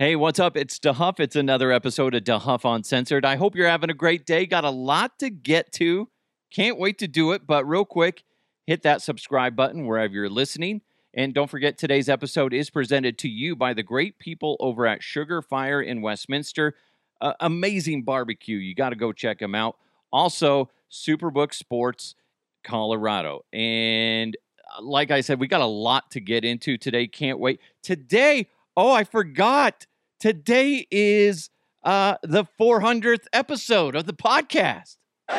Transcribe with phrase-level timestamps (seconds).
[0.00, 0.56] Hey, what's up?
[0.56, 1.20] It's DeHuff.
[1.20, 3.24] It's another episode of DeHuff Uncensored.
[3.24, 4.44] I hope you're having a great day.
[4.44, 6.08] Got a lot to get to.
[6.50, 7.46] Can't wait to do it.
[7.46, 8.24] But real quick,
[8.66, 10.80] hit that subscribe button wherever you're listening.
[11.14, 15.00] And don't forget, today's episode is presented to you by the great people over at
[15.00, 16.74] Sugar Fire in Westminster.
[17.20, 18.56] Uh, amazing barbecue.
[18.56, 19.76] You got to go check them out.
[20.12, 22.16] Also, Superbook Sports
[22.64, 23.44] Colorado.
[23.52, 24.36] And
[24.76, 27.06] uh, like I said, we got a lot to get into today.
[27.06, 27.60] Can't wait.
[27.80, 29.86] Today, oh, I forgot.
[30.20, 31.50] Today is
[31.82, 34.96] uh, the 400th episode of the podcast.
[35.28, 35.36] I'm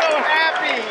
[0.00, 0.82] so happy.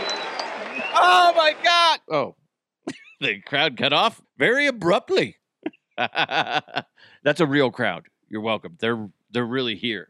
[0.95, 1.99] Oh my God.
[2.09, 2.35] Oh,
[3.21, 5.37] the crowd cut off very abruptly.
[5.97, 8.07] That's a real crowd.
[8.29, 8.77] You're welcome.
[8.79, 10.09] They're they're really here.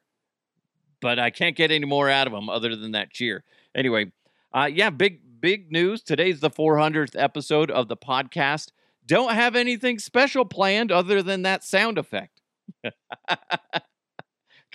[1.01, 3.43] But I can't get any more out of them other than that cheer.
[3.73, 4.11] Anyway,
[4.53, 6.01] uh, yeah, big big news.
[6.01, 8.71] Today's the 400th episode of the podcast.
[9.05, 12.41] Don't have anything special planned other than that sound effect.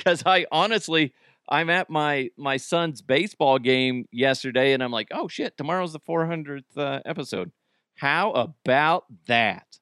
[0.04, 1.14] Cuz I honestly
[1.48, 6.00] I'm at my my son's baseball game yesterday and I'm like, "Oh shit, tomorrow's the
[6.00, 7.52] 400th uh, episode."
[7.96, 9.78] How about that?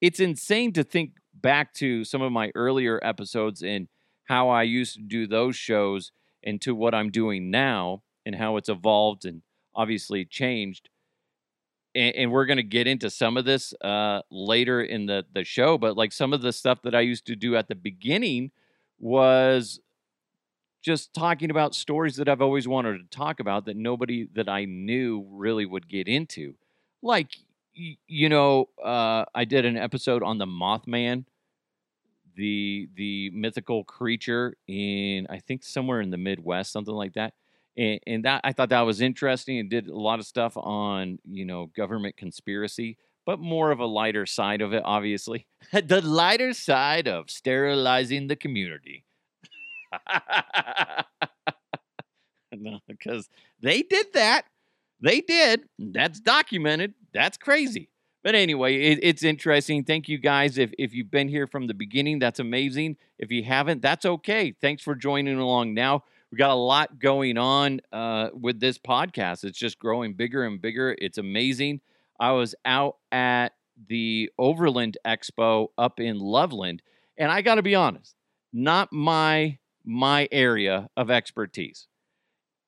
[0.00, 3.88] It's insane to think back to some of my earlier episodes and
[4.24, 6.10] how I used to do those shows
[6.42, 9.42] and to what I'm doing now and how it's evolved and
[9.78, 10.90] obviously changed.
[11.94, 15.44] And, and we're going to get into some of this uh, later in the, the
[15.44, 18.50] show, but like some of the stuff that I used to do at the beginning
[18.98, 19.80] was
[20.82, 24.64] just talking about stories that I've always wanted to talk about that nobody that I
[24.64, 26.54] knew really would get into.
[27.02, 27.30] Like,
[27.74, 31.24] you know, uh, I did an episode on the Mothman,
[32.36, 37.34] the the mythical creature in I think somewhere in the Midwest, something like that.
[37.78, 41.18] And, and that I thought that was interesting and did a lot of stuff on
[41.24, 45.46] you know government conspiracy, but more of a lighter side of it, obviously.
[45.72, 49.04] the lighter side of sterilizing the community.
[52.52, 53.28] no, because
[53.60, 54.42] they did that.
[55.00, 55.62] They did.
[55.78, 56.94] That's documented.
[57.14, 57.88] That's crazy.
[58.24, 59.84] But anyway, it, it's interesting.
[59.84, 60.58] Thank you guys.
[60.58, 62.96] If, if you've been here from the beginning, that's amazing.
[63.18, 64.54] If you haven't, that's okay.
[64.60, 66.02] Thanks for joining along now.
[66.30, 69.44] We got a lot going on uh, with this podcast.
[69.44, 70.94] It's just growing bigger and bigger.
[70.98, 71.80] It's amazing.
[72.20, 73.52] I was out at
[73.88, 76.82] the Overland Expo up in Loveland,
[77.16, 78.14] and I got to be honest,
[78.52, 81.86] not my my area of expertise.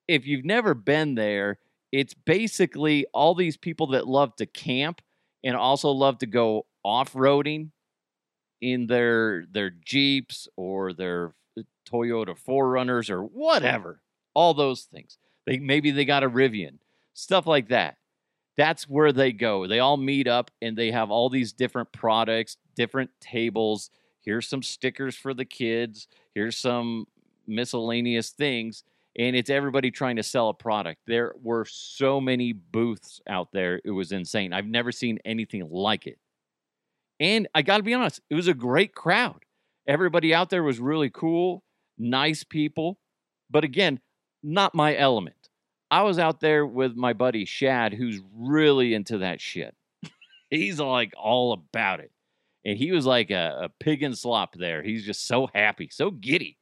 [0.09, 1.59] If you've never been there,
[1.93, 5.03] it's basically all these people that love to camp
[5.45, 7.71] and also love to go off-roading
[8.61, 11.35] in their their Jeeps or their
[11.91, 14.01] Toyota 4Runners or whatever.
[14.35, 15.19] All those things.
[15.47, 16.79] They maybe they got a Rivian,
[17.15, 17.97] stuff like that.
[18.57, 19.67] That's where they go.
[19.67, 23.91] They all meet up and they have all these different products, different tables.
[24.21, 26.09] Here's some stickers for the kids.
[26.35, 27.07] Here's some
[27.47, 28.85] miscellaneous things
[29.17, 31.01] and it's everybody trying to sell a product.
[31.07, 33.81] There were so many booths out there.
[33.85, 34.53] It was insane.
[34.53, 36.19] I've never seen anything like it.
[37.19, 39.45] And I got to be honest, it was a great crowd.
[39.87, 41.65] Everybody out there was really cool,
[42.01, 42.99] nice people.
[43.51, 44.01] But again,
[44.43, 45.37] not my element.
[45.91, 49.75] I was out there with my buddy Shad, who's really into that shit.
[50.51, 52.13] He's like all about it.
[52.65, 54.83] And he was like a, a pig in slop there.
[54.83, 56.59] He's just so happy, so giddy.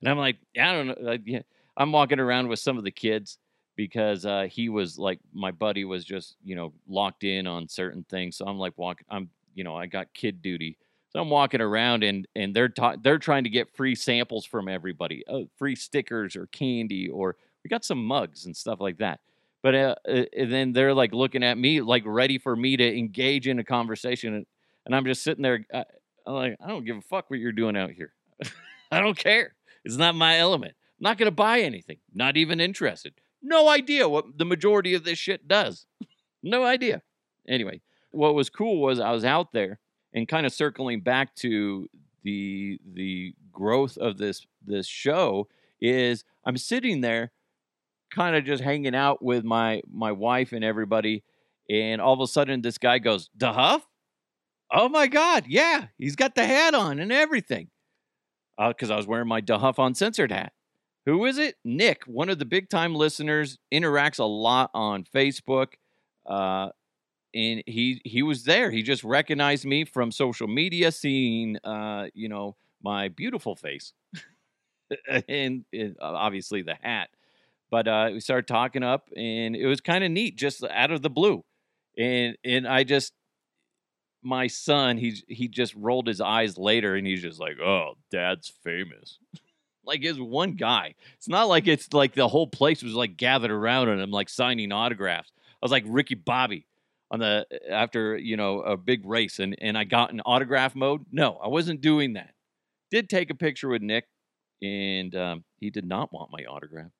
[0.00, 0.96] And I'm like, I don't know.
[1.00, 1.40] Like, yeah
[1.76, 3.38] I'm walking around with some of the kids
[3.76, 8.04] because uh, he was like my buddy was just you know locked in on certain
[8.08, 8.36] things.
[8.36, 9.06] So I'm like walking.
[9.10, 10.78] I'm you know I got kid duty.
[11.16, 14.68] So I'm walking around and and they're ta- they're trying to get free samples from
[14.68, 19.20] everybody, uh, free stickers or candy or we got some mugs and stuff like that.
[19.62, 23.48] But uh, uh then they're like looking at me like ready for me to engage
[23.48, 24.46] in a conversation, and,
[24.84, 25.64] and I'm just sitting there.
[25.72, 25.84] Uh,
[26.26, 28.12] I'm like I don't give a fuck what you're doing out here.
[28.92, 29.54] I don't care.
[29.86, 30.74] It's not my element.
[31.00, 31.96] Not going to buy anything.
[32.12, 33.14] Not even interested.
[33.42, 35.86] No idea what the majority of this shit does.
[36.42, 37.00] no idea.
[37.48, 39.78] Anyway, what was cool was I was out there
[40.16, 41.88] and kind of circling back to
[42.24, 45.46] the the growth of this this show
[45.80, 47.30] is I'm sitting there
[48.10, 51.22] kind of just hanging out with my my wife and everybody
[51.70, 53.82] and all of a sudden this guy goes, "DeHuff?
[54.72, 57.68] Oh my god, yeah, he's got the hat on and everything."
[58.58, 60.52] Uh, cuz I was wearing my DeHuff Uncensored hat.
[61.04, 61.56] Who is it?
[61.62, 65.74] Nick, one of the big time listeners, interacts a lot on Facebook.
[66.24, 66.70] Uh,
[67.36, 68.70] and he he was there.
[68.70, 73.92] He just recognized me from social media, seeing uh, you know my beautiful face,
[75.28, 77.10] and, and, obviously the hat.
[77.70, 81.02] But uh, we started talking up, and it was kind of neat, just out of
[81.02, 81.44] the blue.
[81.98, 83.12] And and I just
[84.22, 88.48] my son, he's he just rolled his eyes later and he's just like, "Oh, dad's
[88.64, 89.18] famous."
[89.84, 90.94] like it's one guy.
[91.18, 94.30] It's not like it's like the whole place was like gathered around and I'm like
[94.30, 95.32] signing autographs.
[95.38, 96.66] I was like Ricky Bobby
[97.10, 101.06] on the after, you know, a big race and and I got in autograph mode.
[101.12, 102.34] No, I wasn't doing that.
[102.90, 104.06] Did take a picture with Nick
[104.62, 106.90] and um, he did not want my autograph.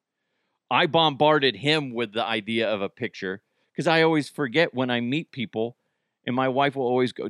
[0.71, 3.41] I bombarded him with the idea of a picture
[3.73, 5.77] because I always forget when I meet people,
[6.27, 7.29] and my wife will always go.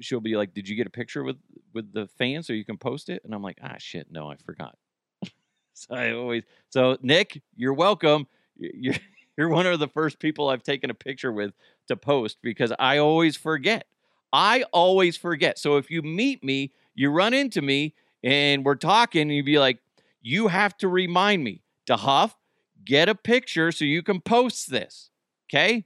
[0.00, 1.36] She'll be like, "Did you get a picture with
[1.72, 4.36] with the fans so you can post it?" And I'm like, "Ah, shit, no, I
[4.36, 4.78] forgot."
[5.74, 8.26] so I always so Nick, you're welcome.
[8.56, 8.94] You're
[9.36, 11.52] you're one of the first people I've taken a picture with
[11.88, 13.86] to post because I always forget.
[14.32, 15.58] I always forget.
[15.58, 19.58] So if you meet me, you run into me, and we're talking, and you'd be
[19.58, 19.78] like,
[20.22, 22.36] "You have to remind me to Huff,
[22.84, 25.10] get a picture so you can post this."
[25.48, 25.84] Okay.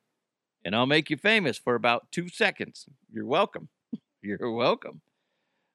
[0.64, 2.86] And I'll make you famous for about two seconds.
[3.12, 3.68] You're welcome.
[4.22, 5.00] You're welcome.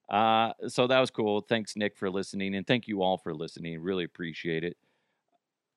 [0.10, 1.42] Uh, so that was cool.
[1.42, 2.56] Thanks, Nick, for listening.
[2.56, 3.82] And thank you all for listening.
[3.82, 4.78] Really appreciate it.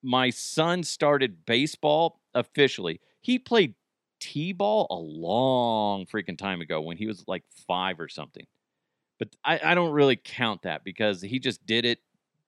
[0.02, 3.00] My son started baseball officially.
[3.20, 3.75] He played
[4.20, 8.46] T ball a long freaking time ago when he was like five or something.
[9.19, 12.00] But I, I don't really count that because he just did it,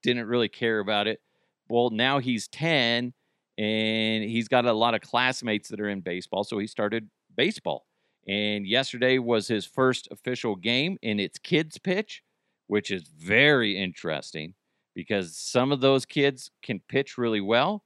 [0.02, 1.20] didn't really care about it.
[1.68, 3.12] Well, now he's 10
[3.58, 7.86] and he's got a lot of classmates that are in baseball, so he started baseball.
[8.26, 12.22] And yesterday was his first official game in its kids pitch,
[12.66, 14.54] which is very interesting
[14.98, 17.84] because some of those kids can pitch really well,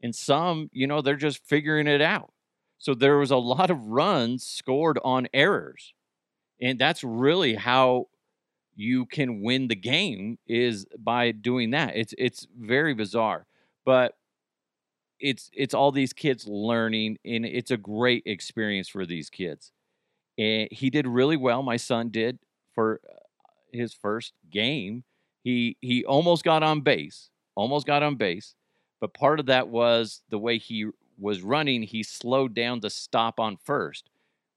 [0.00, 2.32] and some, you know, they're just figuring it out.
[2.78, 5.92] So there was a lot of runs scored on errors.
[6.60, 8.06] And that's really how
[8.76, 11.96] you can win the game is by doing that.
[11.96, 13.44] It's it's very bizarre.
[13.84, 14.14] But
[15.18, 19.72] it's it's all these kids learning and it's a great experience for these kids
[20.36, 22.38] and he did really well my son did
[22.74, 23.14] for uh,
[23.72, 25.04] his first game
[25.42, 28.54] he he almost got on base almost got on base
[29.00, 30.86] but part of that was the way he
[31.18, 34.08] was running he slowed down to stop on first.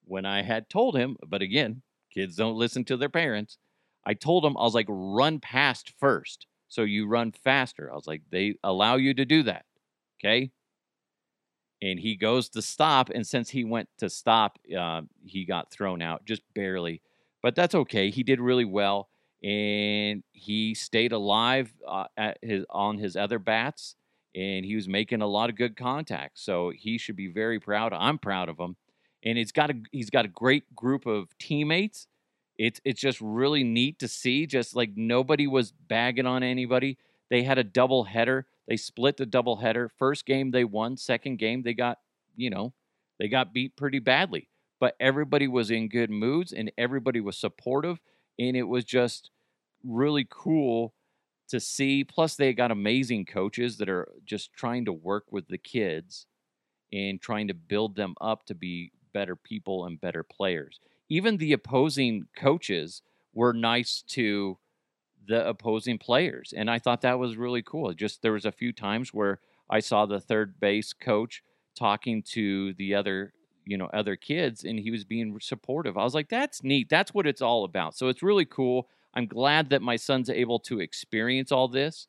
[0.06, 1.82] When i had told him but again
[2.14, 3.58] kids don't listen to their parents
[4.06, 7.92] i told him i was like run past first so you run faster.
[7.92, 9.66] I was like they allow you to do that
[10.20, 10.52] okay?
[11.82, 16.02] And he goes to stop and since he went to stop uh, he got thrown
[16.02, 17.02] out just barely
[17.42, 19.10] but that's okay he did really well
[19.44, 23.96] and he stayed alive uh, at his on his other bats
[24.34, 27.94] and he was making a lot of good contact so he should be very proud
[27.94, 28.76] i'm proud of him
[29.24, 32.08] and it's got a he's got a great group of teammates
[32.58, 36.98] it's it's just really neat to see just like nobody was bagging on anybody
[37.30, 39.90] they had a double header they split the double header.
[39.90, 40.98] First game they won.
[40.98, 42.00] Second game they got,
[42.36, 42.74] you know,
[43.20, 44.50] they got beat pretty badly.
[44.80, 48.00] But everybody was in good moods and everybody was supportive.
[48.40, 49.32] And it was just
[49.84, 50.94] really cool
[51.50, 52.04] to see.
[52.04, 56.26] Plus, they got amazing coaches that are just trying to work with the kids
[56.92, 60.80] and trying to build them up to be better people and better players.
[61.10, 63.02] Even the opposing coaches
[63.34, 64.58] were nice to
[65.28, 66.54] the opposing players.
[66.56, 67.94] And I thought that was really cool.
[67.94, 69.40] Just there was a few times where
[69.70, 71.44] I saw the third base coach
[71.76, 73.34] talking to the other,
[73.66, 75.98] you know, other kids and he was being supportive.
[75.98, 76.90] I was like, that's neat.
[76.90, 77.96] That's what it's all about.
[77.98, 78.88] So it's really cool.
[79.14, 82.08] I'm glad that my son's able to experience all this.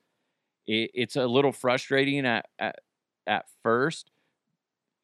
[0.67, 2.77] It, it's a little frustrating at, at
[3.27, 4.11] at first,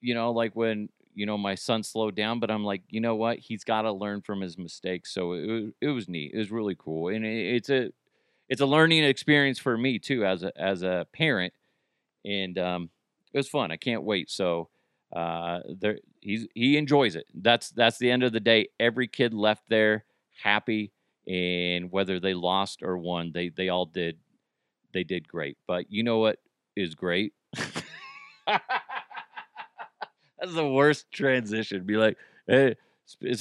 [0.00, 3.14] you know, like when you know my son slowed down but i'm like you know
[3.14, 6.50] what he's got to learn from his mistakes so it, it was neat it was
[6.50, 7.90] really cool and it, it's a
[8.48, 11.54] it's a learning experience for me too as a as a parent,
[12.24, 12.90] and um,
[13.32, 13.72] it was fun.
[13.72, 14.30] I can't wait.
[14.30, 14.68] So
[15.12, 17.26] uh, there, he's he enjoys it.
[17.34, 18.68] That's that's the end of the day.
[18.80, 20.04] Every kid left there
[20.42, 20.92] happy,
[21.26, 24.18] and whether they lost or won, they they all did
[24.92, 25.58] they did great.
[25.66, 26.38] But you know what
[26.76, 27.34] is great?
[30.42, 31.84] That's the worst transition.
[31.84, 32.16] Be like,
[32.46, 32.76] hey,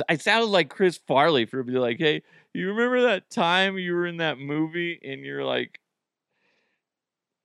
[0.10, 2.22] I sounded like Chris Farley for be like, hey,
[2.54, 5.80] you remember that time you were in that movie and you're like,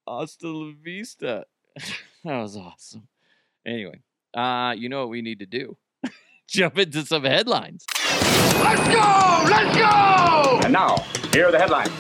[0.07, 1.47] hasta la vista.
[2.25, 3.09] that was awesome.
[3.65, 4.01] Anyway,
[4.37, 5.77] uh, you know what we need to do?
[6.49, 7.85] Jump into some headlines.
[8.61, 9.45] Let's go!
[9.51, 10.61] Let's go!
[10.63, 10.99] And now,
[11.33, 11.91] here are the headlines.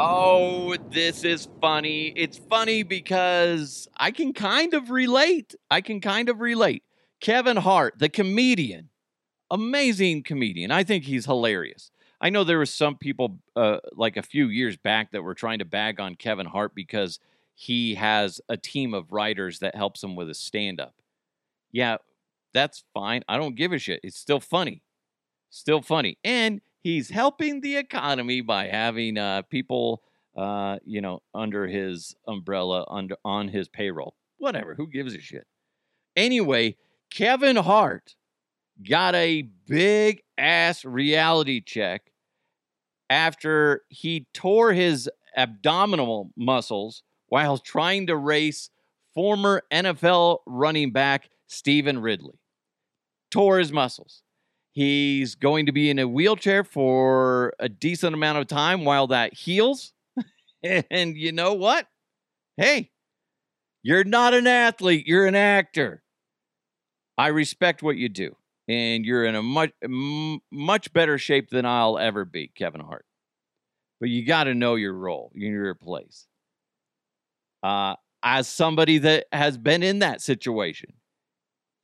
[0.00, 2.12] Oh, this is funny.
[2.14, 5.56] It's funny because I can kind of relate.
[5.70, 6.84] I can kind of relate.
[7.20, 8.90] Kevin Hart, the comedian,
[9.50, 10.70] amazing comedian.
[10.70, 11.90] I think he's hilarious.
[12.20, 15.58] I know there was some people uh, like a few years back that were trying
[15.58, 17.18] to bag on Kevin Hart because
[17.60, 20.94] he has a team of writers that helps him with his stand up.
[21.72, 21.96] Yeah,
[22.54, 23.24] that's fine.
[23.28, 23.98] I don't give a shit.
[24.04, 24.84] It's still funny.
[25.50, 26.18] Still funny.
[26.22, 30.04] And he's helping the economy by having uh, people,
[30.36, 34.14] uh, you know, under his umbrella, under on his payroll.
[34.36, 34.76] Whatever.
[34.76, 35.48] Who gives a shit?
[36.14, 36.76] Anyway,
[37.10, 38.14] Kevin Hart
[38.88, 42.12] got a big ass reality check
[43.10, 48.70] after he tore his abdominal muscles while trying to race
[49.14, 52.38] former NFL running back Stephen Ridley.
[53.30, 54.22] Tore his muscles.
[54.72, 59.34] He's going to be in a wheelchair for a decent amount of time while that
[59.34, 59.92] heals.
[60.62, 61.86] and you know what?
[62.56, 62.90] Hey,
[63.82, 66.02] you're not an athlete, you're an actor.
[67.16, 68.36] I respect what you do,
[68.68, 69.72] and you're in a much
[70.52, 73.04] much better shape than I'll ever be, Kevin Hart.
[73.98, 76.28] But you got to know your role, your place.
[77.62, 80.92] Uh, as somebody that has been in that situation,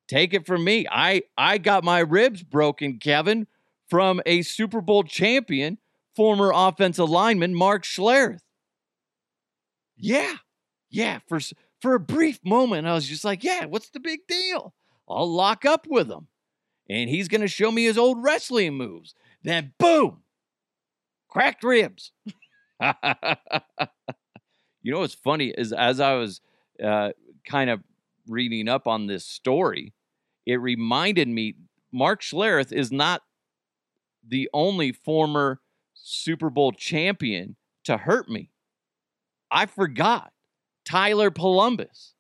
[0.09, 0.87] take it from me.
[0.90, 3.47] I I got my ribs broken, Kevin,
[3.88, 5.78] from a Super Bowl champion,
[6.16, 8.40] former offensive lineman Mark Schlereth.
[9.97, 10.35] Yeah,
[10.90, 11.21] yeah.
[11.28, 11.40] For
[11.81, 14.75] for a brief moment, I was just like, yeah, what's the big deal?
[15.09, 16.28] I'll lock up with him.
[16.88, 19.14] And he's to show me his old wrestling moves.
[19.43, 20.23] Then, boom,
[21.28, 22.12] cracked ribs.
[24.85, 26.41] you know what's funny is as I was
[26.83, 27.11] uh,
[27.45, 27.83] kind of
[28.29, 29.95] reading up on this story,
[30.47, 31.57] it reminded me
[31.91, 33.23] Mark Schlereth is not
[34.26, 35.61] the only former
[35.95, 38.50] Super Bowl champion to hurt me.
[39.50, 40.33] I forgot
[40.85, 42.14] Tyler Polumbus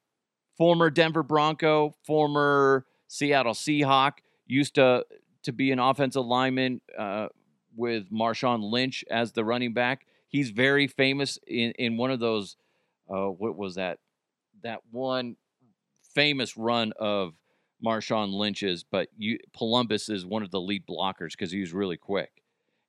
[0.56, 5.04] former Denver Bronco, former Seattle Seahawk, used to
[5.42, 7.28] to be an offensive lineman uh,
[7.76, 10.06] with Marshawn Lynch as the running back.
[10.34, 12.56] He's very famous in in one of those.
[13.08, 14.00] Uh, what was that?
[14.64, 15.36] That one
[16.12, 17.34] famous run of
[17.80, 21.96] Marshawn Lynch's, but you, Polumbus is one of the lead blockers because he was really
[21.96, 22.42] quick.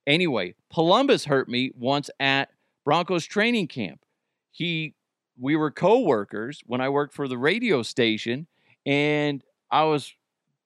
[0.07, 2.49] Anyway, Polumbus hurt me once at
[2.83, 4.03] Broncos training camp.
[4.49, 4.95] He
[5.39, 8.47] we were co-workers when I worked for the radio station
[8.87, 10.15] and I was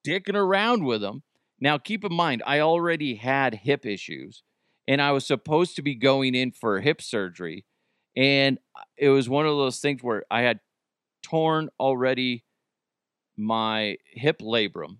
[0.07, 1.23] dicking around with him.
[1.59, 4.43] Now keep in mind I already had hip issues
[4.89, 7.65] and I was supposed to be going in for hip surgery
[8.17, 8.59] and
[8.97, 10.59] it was one of those things where I had
[11.23, 12.43] torn already
[13.37, 14.97] my hip labrum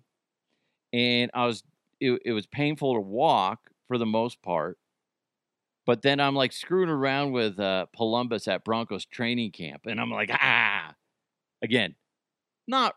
[0.94, 1.62] and I was
[2.00, 4.78] it, it was painful to walk for the most part
[5.86, 10.10] but then I'm like screwing around with uh, Polumbus at Broncos training camp, and I'm
[10.12, 10.94] like, ah,
[11.64, 11.96] again,
[12.68, 12.94] not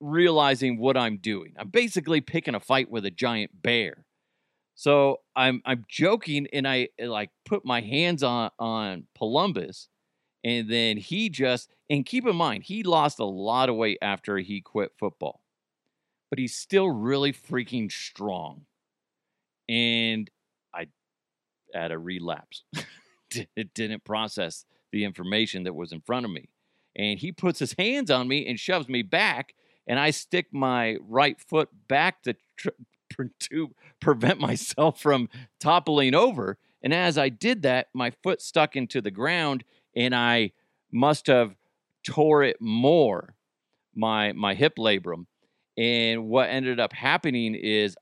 [0.00, 1.54] realizing what I'm doing.
[1.56, 4.06] I'm basically picking a fight with a giant bear.
[4.74, 9.88] So I'm I'm joking, and I eh, like put my hands on on Polumbus,
[10.44, 14.38] and then he just and keep in mind he lost a lot of weight after
[14.38, 15.42] he quit football,
[16.30, 18.66] but he's still really freaking strong,
[19.68, 20.30] and
[20.74, 20.86] I
[21.74, 22.64] at a relapse.
[23.56, 26.48] it didn't process the information that was in front of me.
[26.96, 29.54] And he puts his hands on me and shoves me back,
[29.86, 32.68] and I stick my right foot back to, tr-
[33.40, 35.28] to prevent myself from
[35.60, 36.58] toppling over.
[36.82, 39.64] And as I did that, my foot stuck into the ground,
[39.94, 40.52] and I
[40.90, 41.54] must have
[42.04, 43.34] tore it more,
[43.94, 45.26] my my hip labrum.
[45.76, 47.96] And what ended up happening is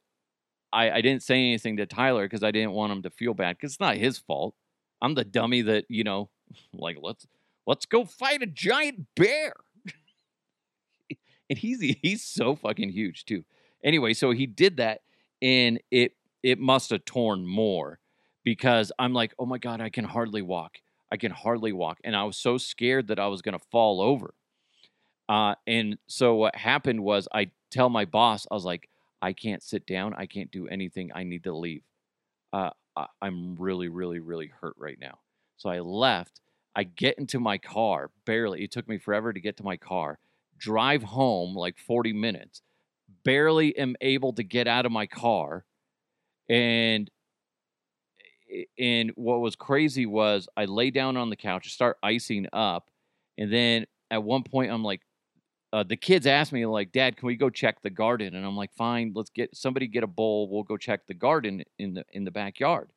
[0.73, 3.57] I, I didn't say anything to Tyler because I didn't want him to feel bad
[3.57, 4.55] because it's not his fault.
[5.03, 6.31] I'm the dummy that you know,
[6.73, 7.27] like let's
[7.67, 9.53] let's go fight a giant bear.
[11.51, 13.45] and he's he's so fucking huge too.
[13.85, 15.01] Anyway, so he did that,
[15.43, 17.99] and it it must have torn more
[18.45, 20.79] because I'm like, oh my god, I can hardly walk.
[21.13, 24.35] I can hardly walk, and I was so scared that I was gonna fall over.
[25.29, 28.89] Uh, and so what happened was I tell my boss, I was like,
[29.23, 30.15] I can't sit down.
[30.17, 31.11] I can't do anything.
[31.15, 31.83] I need to leave.
[32.53, 35.19] Uh, I, I'm really, really, really hurt right now.
[35.57, 36.41] So I left.
[36.75, 38.63] I get into my car, barely.
[38.65, 40.19] It took me forever to get to my car.
[40.59, 42.63] Drive home like 40 minutes.
[43.25, 45.65] Barely am able to get out of my car.
[46.49, 47.11] And
[48.79, 52.91] and what was crazy was I lay down on the couch, start icing up,
[53.39, 55.03] and then at one point I'm like,
[55.73, 58.57] uh, the kids asked me like, "Dad, can we go check the garden?" And I'm
[58.57, 60.49] like, "Fine, let's get somebody get a bowl.
[60.51, 62.91] We'll go check the garden in the in the backyard."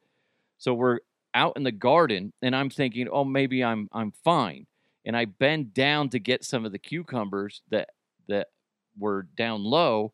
[0.60, 1.00] So we're
[1.36, 4.68] out in the garden, and I'm thinking, "Oh, maybe I'm I'm fine."
[5.06, 7.90] And I bend down to get some of the cucumbers that
[8.30, 8.50] that
[8.98, 10.14] were down low,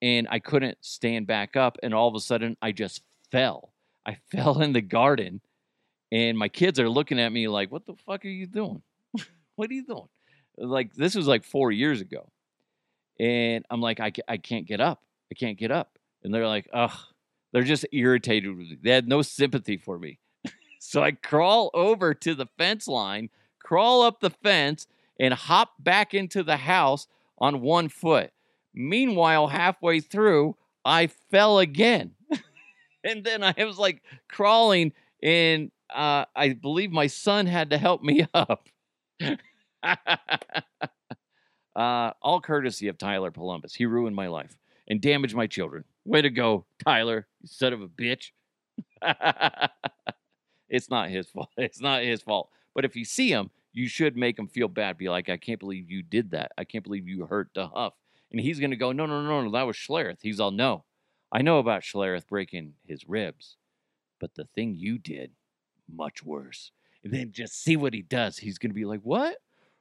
[0.00, 1.78] and I couldn't stand back up.
[1.82, 3.72] And all of a sudden, I just fell.
[4.06, 5.40] I fell in the garden,
[6.10, 8.82] and my kids are looking at me like, "What the fuck are you doing?
[9.56, 10.08] what are you doing?"
[10.58, 12.30] like this was like four years ago
[13.18, 15.02] And I'm like, I, I can't get up.
[15.30, 15.98] I can't get up.
[16.22, 16.96] And they're like, ugh,
[17.52, 18.78] they're just irritated with me.
[18.82, 20.18] They had no sympathy for me.
[20.78, 23.30] so I crawl over to the fence line,
[23.62, 24.86] crawl up the fence,
[25.18, 27.06] and hop back into the house
[27.38, 28.30] on one foot.
[28.74, 32.12] Meanwhile, halfway through, I fell again.
[33.04, 38.02] and then I was like crawling, and uh, I believe my son had to help
[38.02, 38.68] me up.
[41.76, 43.74] uh, all courtesy of Tyler Polumbus.
[43.74, 44.56] He ruined my life
[44.88, 45.84] and damaged my children.
[46.04, 48.30] Way to go, Tyler, you son of a bitch.
[50.68, 51.50] it's not his fault.
[51.56, 52.50] It's not his fault.
[52.74, 54.98] But if you see him, you should make him feel bad.
[54.98, 56.52] Be like, I can't believe you did that.
[56.58, 57.94] I can't believe you hurt the Huff.
[58.30, 60.18] And he's going to go, no, no, no, no, that was Schlereth.
[60.22, 60.84] He's all, no,
[61.30, 63.56] I know about Schlereth breaking his ribs,
[64.20, 65.32] but the thing you did,
[65.90, 66.72] much worse.
[67.04, 68.38] And then just see what he does.
[68.38, 69.36] He's going to be like, what?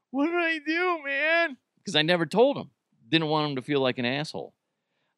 [0.10, 1.58] What did I do, man?
[1.78, 2.72] Because I never told him.
[3.10, 4.54] Didn't want him to feel like an asshole.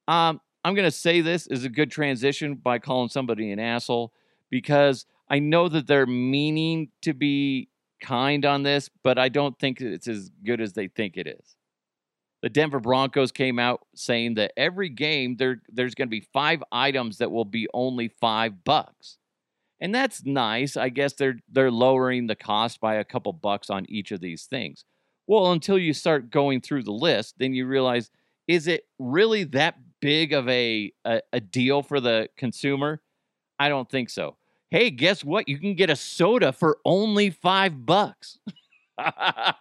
[0.08, 4.13] Um, I'm going to say this is a good transition by calling somebody an asshole
[4.50, 7.70] because I know that they're meaning to be
[8.03, 11.55] kind on this, but I don't think it's as good as they think it is.
[12.43, 16.62] The Denver Broncos came out saying that every game there there's going to be five
[16.72, 19.17] items that will be only 5 bucks.
[19.79, 20.75] And that's nice.
[20.75, 24.43] I guess they're they're lowering the cost by a couple bucks on each of these
[24.43, 24.83] things.
[25.25, 28.12] Well, until you start going through the list, then you realize
[28.48, 33.01] is it really that big of a, a, a deal for the consumer?
[33.57, 34.36] I don't think so.
[34.74, 35.48] Hey, guess what?
[35.48, 38.39] You can get a soda for only five bucks.
[38.98, 39.53] a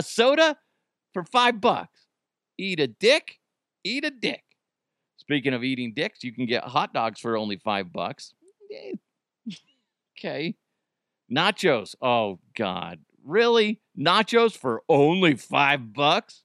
[0.00, 0.56] soda
[1.12, 2.06] for five bucks.
[2.56, 3.38] Eat a dick,
[3.84, 4.42] eat a dick.
[5.18, 8.32] Speaking of eating dicks, you can get hot dogs for only five bucks.
[8.72, 8.92] Eh,
[10.18, 10.54] Okay.
[11.30, 11.94] Nachos.
[12.00, 13.00] Oh, God.
[13.22, 13.82] Really?
[13.98, 16.44] Nachos for only five bucks?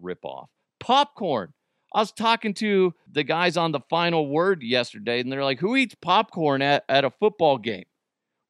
[0.00, 0.48] Rip off.
[0.78, 1.54] Popcorn.
[1.96, 5.76] I was talking to the guys on the final word yesterday, and they're like, Who
[5.76, 7.86] eats popcorn at, at a football game?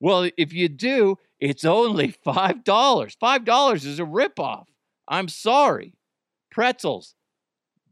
[0.00, 2.64] Well, if you do, it's only $5.
[2.64, 4.64] $5 is a ripoff.
[5.06, 5.94] I'm sorry.
[6.50, 7.14] Pretzels.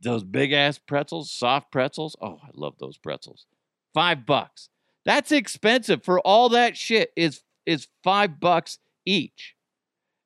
[0.03, 2.17] Those big ass pretzels, soft pretzels.
[2.21, 3.47] Oh, I love those pretzels.
[3.95, 4.71] Five bucks.
[5.05, 9.55] That's expensive for all that shit is is five bucks each.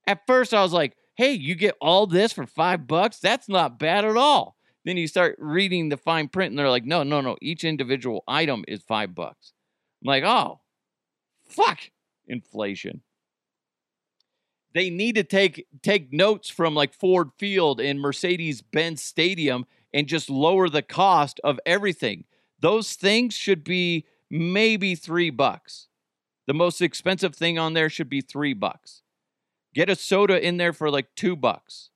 [0.07, 3.19] At first I was like, hey, you get all this for five bucks?
[3.19, 4.58] That's not bad at all.
[4.89, 7.37] Then you start reading the fine print and they're like, no, no, no.
[7.43, 9.53] Each individual item is five bucks.
[10.01, 10.61] I'm like, oh,
[11.47, 11.81] fuck
[12.27, 13.03] inflation.
[14.73, 20.07] They need to take take notes from like Ford Field and Mercedes Benz Stadium and
[20.07, 22.25] just lower the cost of everything.
[22.59, 25.89] Those things should be maybe three bucks.
[26.47, 29.03] The most expensive thing on there should be three bucks.
[29.75, 31.91] Get a soda in there for like two bucks.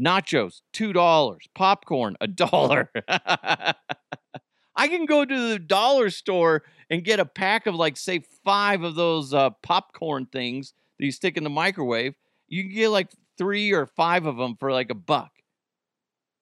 [0.00, 1.46] Nachos, two dollars.
[1.54, 2.90] Popcorn, a dollar.
[3.08, 8.82] I can go to the dollar store and get a pack of like, say, five
[8.82, 12.14] of those uh, popcorn things that you stick in the microwave.
[12.48, 15.32] You can get like three or five of them for like a buck.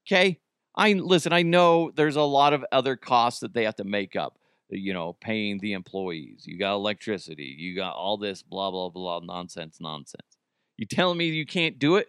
[0.06, 0.40] Okay.
[0.76, 4.14] I listen, I know there's a lot of other costs that they have to make
[4.14, 4.38] up
[4.70, 6.44] you know, paying the employees.
[6.46, 7.54] You got electricity.
[7.58, 10.36] You got all this blah, blah, blah, nonsense, nonsense.
[10.76, 12.08] You telling me you can't do it?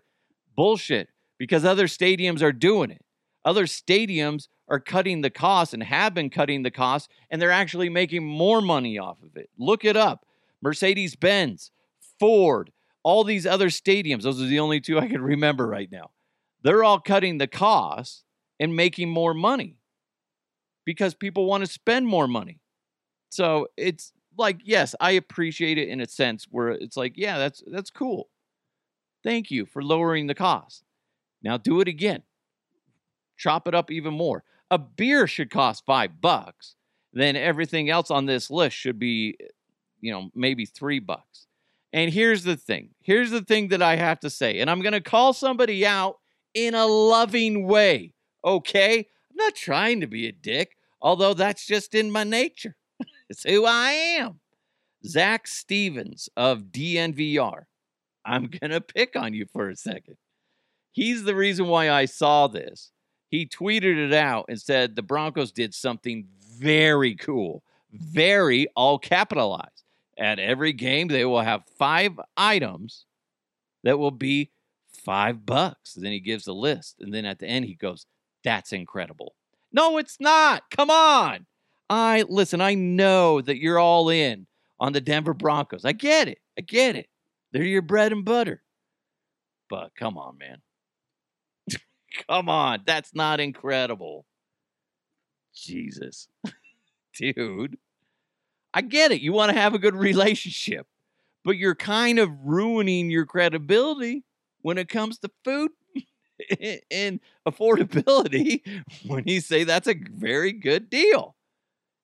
[0.55, 1.09] Bullshit.
[1.39, 3.04] Because other stadiums are doing it.
[3.43, 7.89] Other stadiums are cutting the cost and have been cutting the cost, and they're actually
[7.89, 9.49] making more money off of it.
[9.58, 10.25] Look it up.
[10.62, 11.71] Mercedes Benz,
[12.19, 12.71] Ford,
[13.02, 16.12] all these other stadiums, those are the only two I can remember right now.
[16.62, 18.23] They're all cutting the cost
[18.60, 19.78] and making more money
[20.86, 22.60] because people want to spend more money.
[23.30, 27.63] So it's like, yes, I appreciate it in a sense where it's like, yeah, that's
[27.67, 28.30] that's cool.
[29.23, 30.84] Thank you for lowering the cost.
[31.43, 32.23] Now do it again.
[33.38, 34.43] Chop it up even more.
[34.71, 36.75] A beer should cost five bucks.
[37.13, 39.38] Then everything else on this list should be,
[39.99, 41.47] you know, maybe three bucks.
[41.91, 42.89] And here's the thing.
[43.02, 44.60] Here's the thing that I have to say.
[44.60, 46.19] And I'm going to call somebody out
[46.54, 48.13] in a loving way.
[48.45, 48.97] Okay?
[48.99, 52.75] I'm not trying to be a dick although that's just in my nature.
[53.30, 54.39] it's who I am.
[55.06, 57.63] Zach Stevens of DNVR.
[58.25, 60.17] I'm going to pick on you for a second.
[60.91, 62.91] He's the reason why I saw this.
[63.30, 69.84] He tweeted it out and said the Broncos did something very cool, very all capitalized.
[70.17, 73.06] At every game, they will have five items
[73.84, 74.52] that will be
[74.91, 75.93] five bucks.
[75.93, 76.97] Then he gives a list.
[76.99, 78.06] And then at the end, he goes,
[78.43, 79.36] That's incredible.
[79.71, 80.63] No, it's not.
[80.71, 81.45] Come on.
[81.89, 84.47] I listen, I know that you're all in
[84.80, 85.86] on the Denver Broncos.
[85.86, 86.39] I get it.
[86.58, 87.08] I get it.
[87.52, 88.62] They're your bread and butter.
[89.69, 90.62] But come on, man.
[92.29, 94.25] Come on, that's not incredible.
[95.55, 96.27] Jesus.
[97.15, 97.77] Dude.
[98.71, 99.21] I get it.
[99.21, 100.85] You want to have a good relationship,
[101.43, 104.23] but you're kind of ruining your credibility
[104.61, 105.71] when it comes to food
[106.91, 108.61] and affordability
[109.07, 111.35] when you say that's a very good deal.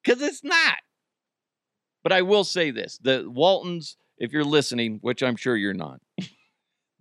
[0.03, 0.77] Because it's not.
[2.01, 6.01] But I will say this the Waltons, if you're listening, which I'm sure you're not,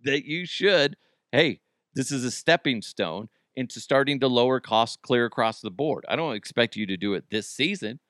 [0.05, 0.97] that you should,
[1.33, 1.61] hey,
[1.95, 6.05] this is a stepping stone into starting to lower costs clear across the board.
[6.09, 8.01] I don't expect you to do it this season,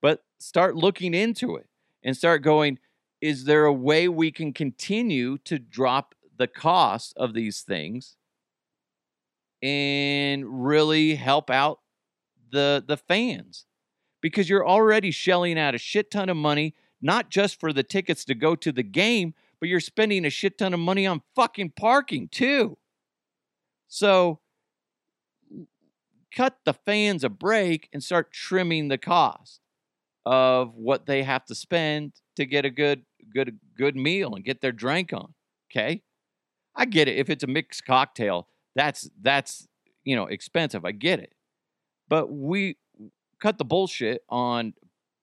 [0.00, 1.66] but start looking into it
[2.04, 2.78] and start going,
[3.20, 8.16] is there a way we can continue to drop the cost of these things
[9.62, 11.80] and really help out
[12.50, 13.66] the the fans?
[14.20, 18.24] Because you're already shelling out a shit ton of money, not just for the tickets
[18.26, 21.70] to go to the game, but you're spending a shit ton of money on fucking
[21.70, 22.76] parking too.
[23.88, 24.40] So
[26.34, 29.60] cut the fans a break and start trimming the cost
[30.24, 34.60] of what they have to spend to get a good good good meal and get
[34.60, 35.34] their drink on.
[35.70, 36.02] Okay?
[36.74, 37.16] I get it.
[37.16, 39.66] If it's a mixed cocktail, that's that's
[40.04, 40.84] you know expensive.
[40.84, 41.32] I get it.
[42.08, 42.76] But we
[43.40, 44.74] cut the bullshit on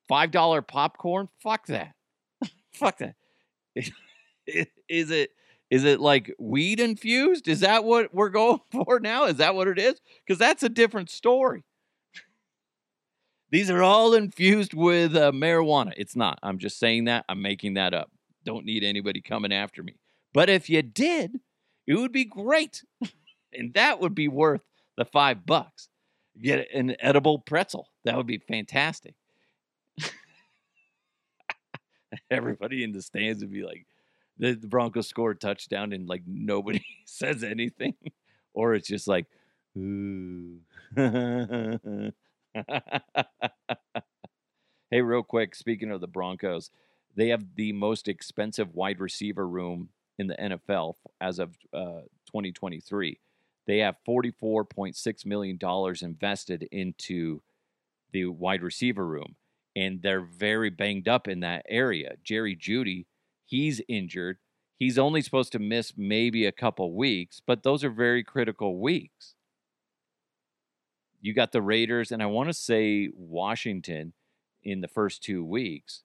[0.07, 1.29] five dollar popcorn.
[1.41, 1.93] Fuck that.
[2.73, 3.15] Fuck that.
[4.89, 5.31] is it
[5.73, 7.47] is it like weed infused?
[7.47, 9.25] Is that what we're going for now?
[9.25, 9.99] Is that what it is?
[10.23, 11.63] Because that's a different story.
[13.49, 15.93] These are all infused with uh, marijuana.
[15.97, 16.37] It's not.
[16.43, 17.25] I'm just saying that.
[17.27, 18.11] I'm making that up.
[18.45, 19.95] Don't need anybody coming after me.
[20.31, 21.39] But if you did,
[21.87, 22.83] it would be great.
[23.51, 24.61] and that would be worth
[24.95, 25.89] the five bucks.
[26.39, 27.89] Get an edible pretzel.
[28.05, 29.15] That would be fantastic.
[32.29, 33.87] Everybody in the stands would be like,
[34.37, 37.93] the, the Broncos score a touchdown and like nobody says anything.
[38.53, 39.25] or it's just like,
[39.77, 40.59] ooh.
[40.95, 42.11] hey,
[45.01, 46.69] real quick, speaking of the Broncos,
[47.15, 53.19] they have the most expensive wide receiver room in the NFL as of uh, 2023.
[53.65, 55.57] They have $44.6 million
[56.01, 57.41] invested into
[58.11, 59.35] the wide receiver room,
[59.75, 62.15] and they're very banged up in that area.
[62.23, 63.05] Jerry Jeudy,
[63.53, 64.37] he's injured.
[64.77, 69.35] He's only supposed to miss maybe a couple weeks, but those are very critical weeks
[71.23, 74.11] you got the Raiders, and I want to say Washington
[74.61, 76.03] in the first two weeks.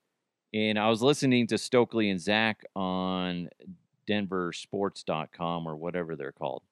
[0.54, 3.50] And I was listening to Stokley and Zach on
[4.08, 6.62] denversports.com or whatever they're called.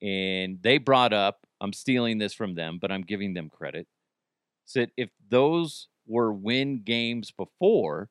[0.00, 3.88] And they brought up, I'm stealing this from them, but I'm giving them credit.
[4.64, 8.08] Said if those were win games before,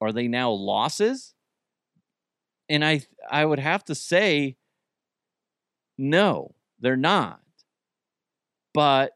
[0.00, 1.34] are they now losses?
[2.68, 4.56] And I I would have to say
[5.98, 7.40] no, they're not
[8.76, 9.14] but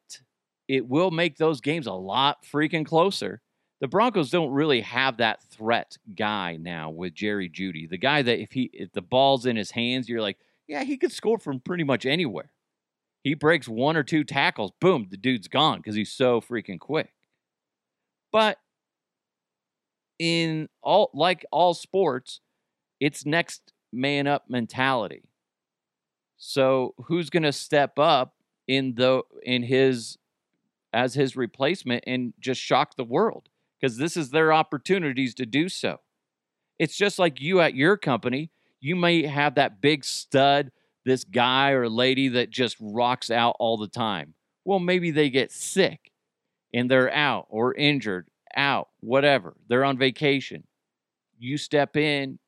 [0.68, 3.42] it will make those games a lot freaking closer.
[3.82, 8.40] The Broncos don't really have that threat guy now with Jerry Jeudy, The guy that
[8.40, 11.60] if he if the ball's in his hands, you're like, yeah, he could score from
[11.60, 12.50] pretty much anywhere.
[13.22, 17.12] He breaks one or two tackles, boom, the dude's gone because he's so freaking quick.
[18.32, 18.56] But
[20.20, 22.40] in all like all sports,
[23.00, 25.22] it's next man up mentality.
[26.37, 28.35] So who's going to step up
[28.68, 30.18] in the in his
[30.92, 33.48] as his replacement and just shock the world
[33.80, 36.00] because this is their opportunities to do so.
[36.78, 40.70] It's just like you at your company, you may have that big stud,
[41.04, 44.35] this guy or lady that just rocks out all the time.
[44.64, 46.12] Well, maybe they get sick
[46.74, 49.56] and they're out or injured, out, whatever.
[49.68, 50.64] They're on vacation.
[51.38, 52.38] You step in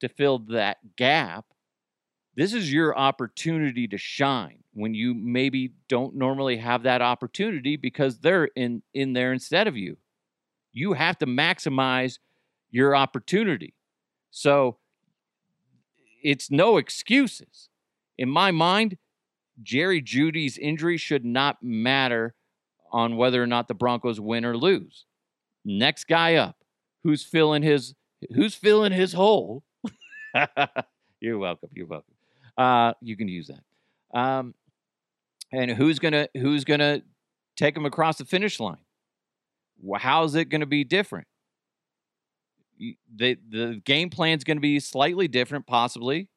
[0.00, 1.46] to fill that gap.
[2.36, 8.18] This is your opportunity to shine when you maybe don't normally have that opportunity because
[8.18, 9.96] they're in in there instead of you.
[10.72, 12.18] You have to maximize
[12.70, 13.72] your opportunity.
[14.30, 14.76] So
[16.22, 17.70] it's no excuses.
[18.18, 18.98] In my mind,
[19.62, 22.34] Jerry Jeudy's injury should not matter
[22.92, 25.06] on whether or not the Broncos win or lose.
[25.68, 26.56] Next guy up,
[27.02, 27.94] who's filling his
[28.32, 29.64] who's filling his hole?
[31.20, 31.70] you're welcome.
[31.74, 32.14] You're welcome.
[32.56, 34.18] Uh, you can use that.
[34.18, 34.54] Um,
[35.52, 37.02] and who's gonna who's gonna
[37.56, 38.78] take him across the finish line?
[39.98, 41.26] How's it to be different?
[42.78, 46.28] The the game plan is going to be slightly different, possibly,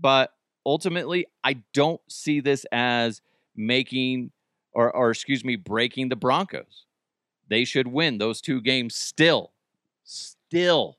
[0.00, 0.32] but
[0.64, 3.20] ultimately, I don't see this as
[3.54, 4.30] making
[4.72, 6.85] or or excuse me, breaking the Broncos.
[7.48, 9.52] They should win those two games still,
[10.04, 10.98] still.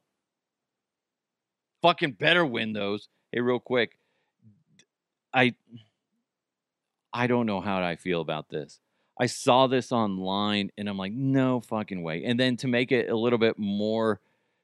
[1.82, 3.10] Fucking better win those.
[3.32, 3.98] Hey, real quick,
[5.34, 5.54] I
[7.14, 8.80] I don't know how I feel about this.
[9.20, 12.24] I saw this online and I'm like, no fucking way.
[12.24, 14.20] And then to make it a little bit more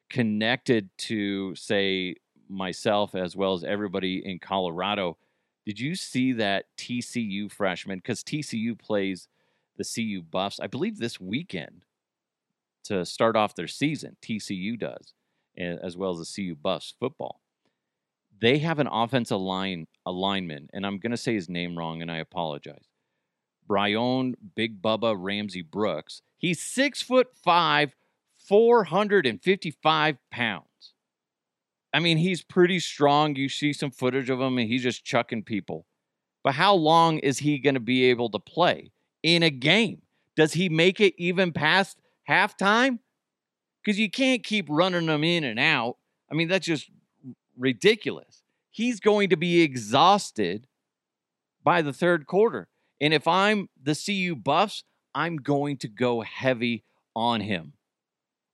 [0.09, 2.15] connected to, say,
[2.49, 5.17] myself as well as everybody in Colorado,
[5.65, 7.97] did you see that TCU freshman?
[7.97, 9.27] Because TCU plays
[9.77, 11.85] the CU Buffs, I believe, this weekend
[12.85, 14.17] to start off their season.
[14.21, 15.13] TCU does,
[15.57, 17.41] as well as the CU Buffs football.
[18.39, 22.11] They have an offensive line alignment, and I'm going to say his name wrong, and
[22.11, 22.89] I apologize.
[23.67, 26.21] Brian Big Bubba Ramsey Brooks.
[26.37, 27.95] He's six foot five,
[28.37, 30.65] 455 pounds.
[31.93, 33.35] I mean, he's pretty strong.
[33.35, 35.85] You see some footage of him, and he's just chucking people.
[36.43, 38.91] But how long is he going to be able to play
[39.23, 40.01] in a game?
[40.35, 41.97] Does he make it even past
[42.29, 42.99] halftime?
[43.83, 45.97] Because you can't keep running them in and out.
[46.31, 46.89] I mean, that's just
[47.57, 48.43] ridiculous.
[48.71, 50.67] He's going to be exhausted
[51.63, 52.67] by the third quarter.
[52.99, 54.83] And if I'm the CU Buffs,
[55.13, 56.83] I'm going to go heavy
[57.15, 57.73] on him.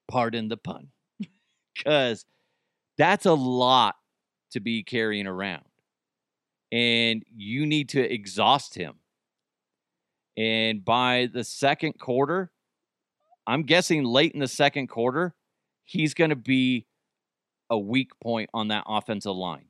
[0.08, 0.90] Pardon the pun.
[1.76, 2.26] Because
[2.98, 3.96] that's a lot
[4.52, 5.64] to be carrying around.
[6.74, 8.96] And you need to exhaust him.
[10.40, 12.50] And by the second quarter,
[13.46, 15.36] I'm guessing late in the second quarter,
[15.84, 16.86] he's going to be
[17.70, 19.66] a weak point on that offensive line.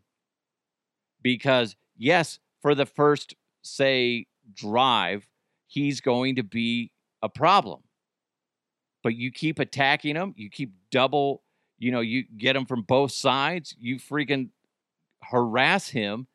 [1.23, 5.27] Because, yes, for the first, say, drive,
[5.65, 6.91] he's going to be
[7.23, 7.81] a problem.
[9.01, 11.41] But you keep attacking him, you keep double,
[11.79, 14.49] you know, you get him from both sides, you freaking
[15.23, 16.27] harass him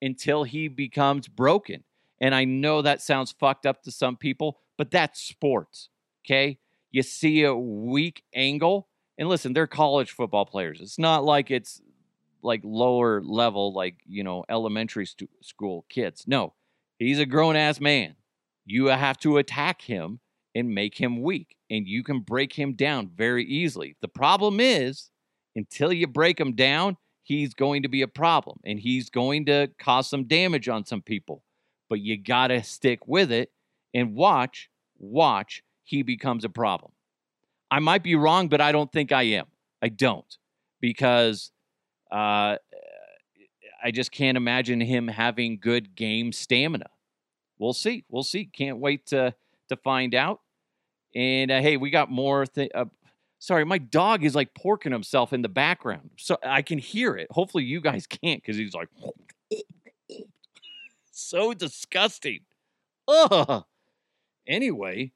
[0.00, 1.82] until he becomes broken.
[2.20, 5.88] And I know that sounds fucked up to some people, but that's sports.
[6.24, 6.58] Okay.
[6.90, 10.80] You see a weak angle, and listen, they're college football players.
[10.80, 11.80] It's not like it's
[12.42, 16.24] like lower level, like, you know, elementary stu- school kids.
[16.26, 16.54] No,
[17.00, 18.14] He's a grown ass man.
[18.66, 20.20] You have to attack him
[20.54, 23.96] and make him weak, and you can break him down very easily.
[24.02, 25.10] The problem is,
[25.56, 29.68] until you break him down, he's going to be a problem and he's going to
[29.78, 31.42] cause some damage on some people.
[31.90, 33.50] But you got to stick with it
[33.92, 36.92] and watch, watch, he becomes a problem.
[37.70, 39.46] I might be wrong, but I don't think I am.
[39.82, 40.36] I don't
[40.80, 41.50] because
[42.10, 42.56] uh,
[43.82, 46.86] I just can't imagine him having good game stamina.
[47.58, 48.04] We'll see.
[48.08, 48.46] We'll see.
[48.46, 49.34] Can't wait to
[49.68, 50.40] to find out.
[51.14, 52.46] And uh, hey, we got more.
[52.74, 52.84] Uh,
[53.38, 57.28] sorry, my dog is like porking himself in the background, so I can hear it.
[57.30, 58.88] Hopefully, you guys can't because he's like
[61.20, 62.40] so disgusting.
[63.08, 63.64] Ugh.
[64.46, 65.12] Anyway,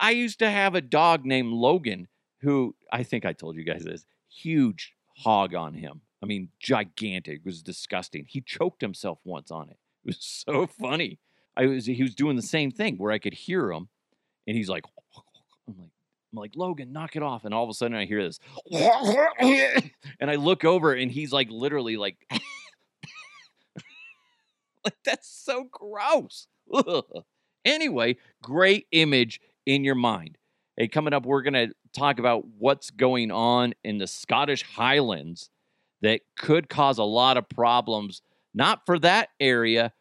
[0.00, 2.08] I used to have a dog named Logan
[2.40, 6.02] who I think I told you guys this huge hog on him.
[6.22, 7.38] I mean, gigantic.
[7.38, 8.24] It was disgusting.
[8.28, 9.78] He choked himself once on it.
[10.04, 11.18] It was so funny.
[11.56, 13.88] I was he was doing the same thing where I could hear him,
[14.46, 14.84] and he's like,
[15.68, 15.90] I'm like,
[16.32, 18.38] I'm like Logan, knock it off, and all of a sudden I hear this,
[20.20, 22.16] and I look over, and he's like literally like,
[24.84, 26.46] like that's so gross.
[27.64, 30.38] anyway, great image in your mind.
[30.76, 35.50] Hey, coming up, we're gonna talk about what's going on in the Scottish Highlands
[36.02, 38.22] that could cause a lot of problems,
[38.54, 39.92] not for that area,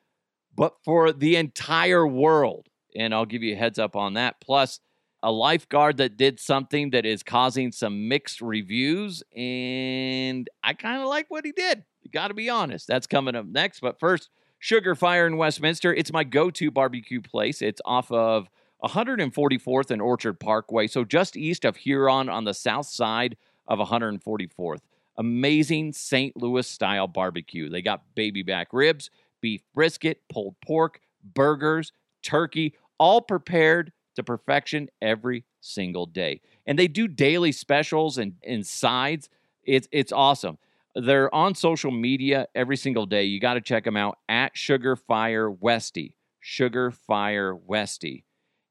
[0.55, 2.67] but for the entire world.
[2.95, 4.41] And I'll give you a heads up on that.
[4.41, 4.79] Plus,
[5.23, 9.23] a lifeguard that did something that is causing some mixed reviews.
[9.35, 11.83] And I kind of like what he did.
[12.01, 12.87] You got to be honest.
[12.87, 13.79] That's coming up next.
[13.79, 14.29] But first,
[14.59, 15.93] Sugar Fire in Westminster.
[15.93, 17.61] It's my go to barbecue place.
[17.61, 18.49] It's off of
[18.83, 20.87] 144th and Orchard Parkway.
[20.87, 24.79] So just east of Huron on the south side of 144th
[25.17, 26.37] amazing St.
[26.37, 27.69] Louis style barbecue.
[27.69, 29.09] They got baby back ribs,
[29.41, 31.01] beef brisket, pulled pork,
[31.33, 31.91] burgers,
[32.21, 36.41] turkey, all prepared to perfection every single day.
[36.65, 39.29] And they do daily specials and, and sides.
[39.63, 40.57] It's it's awesome.
[41.01, 43.23] They're on social media every single day.
[43.23, 46.15] You got to check them out at Sugar Fire Westy.
[46.39, 48.25] Sugar Fire Westy.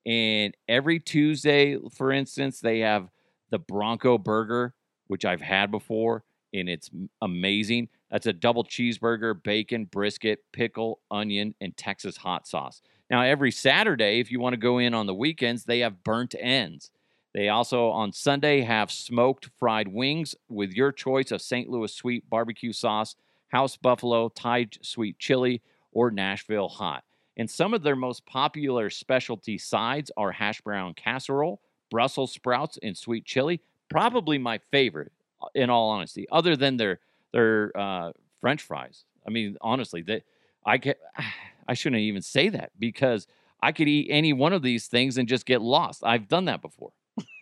[0.05, 3.11] And every Tuesday, for instance, they have
[3.51, 4.75] the Bronco Burger,
[5.07, 6.91] which I've had before and it's
[7.23, 7.89] amazing.
[8.11, 12.81] That's a double cheeseburger, bacon, brisket, pickle, onion, and Texas hot sauce.
[13.11, 16.35] Now, every Saturday, if you want to go in on the weekends, they have burnt
[16.39, 16.91] ends.
[17.37, 21.69] They also on Sunday have smoked fried wings with your choice of St.
[21.69, 23.15] Louis sweet barbecue sauce,
[23.49, 25.61] house buffalo, Thai sweet chili,
[25.93, 27.05] or Nashville hot.
[27.37, 32.97] And some of their most popular specialty sides are hash brown casserole, Brussels sprouts, and
[32.97, 33.61] sweet chili.
[33.91, 35.13] Probably my favorite
[35.55, 37.01] in all honesty, other than their
[37.35, 39.05] their uh, French fries.
[39.27, 40.23] I mean, honestly, they,
[40.65, 40.95] I can
[41.69, 43.27] I shouldn't even say that because
[43.61, 46.03] I could eat any one of these things and just get lost.
[46.03, 46.93] I've done that before.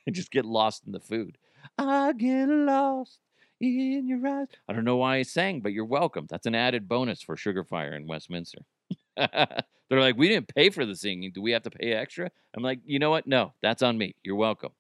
[0.07, 1.38] and just get lost in the food.
[1.79, 3.19] I get lost
[3.61, 4.49] in your eyes.
[4.69, 6.27] I don't know why I sang, but you're welcome.
[6.29, 8.62] That's an added bonus for Sugar Fire in Westminster.
[9.17, 11.33] They're like, we didn't pay for the singing.
[11.33, 12.31] Do we have to pay extra?
[12.57, 13.27] I'm like, you know what?
[13.27, 14.17] No, that's on me.
[14.23, 14.73] You're welcome.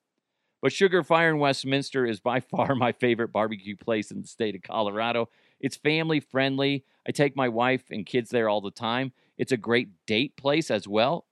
[0.62, 4.54] But Sugar Fire in Westminster is by far my favorite barbecue place in the state
[4.54, 5.28] of Colorado.
[5.60, 6.84] It's family friendly.
[7.06, 9.12] I take my wife and kids there all the time.
[9.36, 11.26] It's a great date place as well.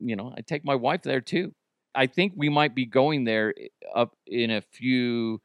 [0.00, 1.54] You know, I take my wife there too.
[1.94, 5.40] I think we might be going there eh, up in a few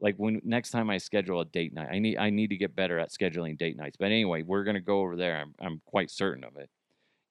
[0.00, 1.88] like when next time I schedule a date night.
[1.90, 3.96] I need I need to get better at scheduling date nights.
[3.98, 5.36] But anyway, we're going to go over there.
[5.36, 6.68] I'm I'm quite certain of it.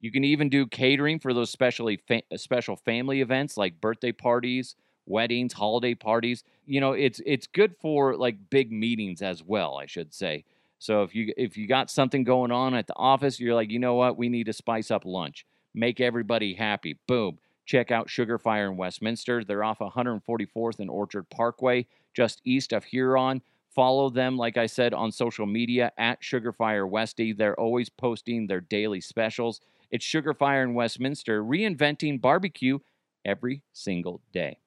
[0.02, 4.76] You can even do catering for those specially fa- special family events like birthday parties,
[5.06, 6.44] weddings, holiday parties.
[6.66, 10.44] You know, it's it's good for like big meetings as well, I should say.
[10.80, 13.80] So if you if you got something going on at the office, you're like, "You
[13.80, 14.18] know what?
[14.18, 15.46] We need to spice up lunch.
[15.74, 17.40] Make everybody happy." Boom.
[17.66, 19.44] Check out Sugar Fire in Westminster.
[19.44, 23.42] They're off 144th and Orchard Parkway, just east of Huron.
[23.74, 27.34] Follow them, like I said, on social media at Sugarfire Westy.
[27.34, 29.60] They're always posting their daily specials.
[29.92, 32.80] It's Sugarfire in Westminster, reinventing barbecue
[33.26, 34.60] every single day.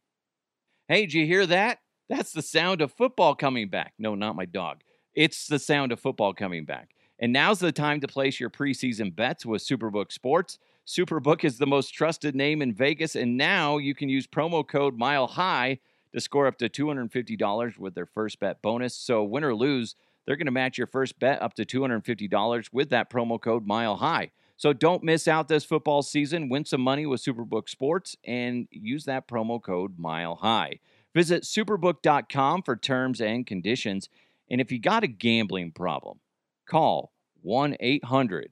[0.88, 1.78] Hey, did you hear that?
[2.08, 3.94] That's the sound of football coming back.
[3.98, 4.82] No, not my dog.
[5.14, 6.90] It's the sound of football coming back.
[7.20, 10.58] And now's the time to place your preseason bets with Superbook Sports.
[10.86, 14.96] Superbook is the most trusted name in Vegas, and now you can use promo code
[14.96, 15.80] Mile High
[16.14, 18.94] to score up to $250 with their first bet bonus.
[18.94, 22.90] So, win or lose, they're going to match your first bet up to $250 with
[22.90, 24.30] that promo code Mile High.
[24.56, 26.48] So, don't miss out this football season.
[26.48, 30.80] Win some money with Superbook Sports and use that promo code Mile High.
[31.14, 34.08] Visit superbook.com for terms and conditions.
[34.50, 36.20] And if you got a gambling problem,
[36.68, 38.50] call 1 800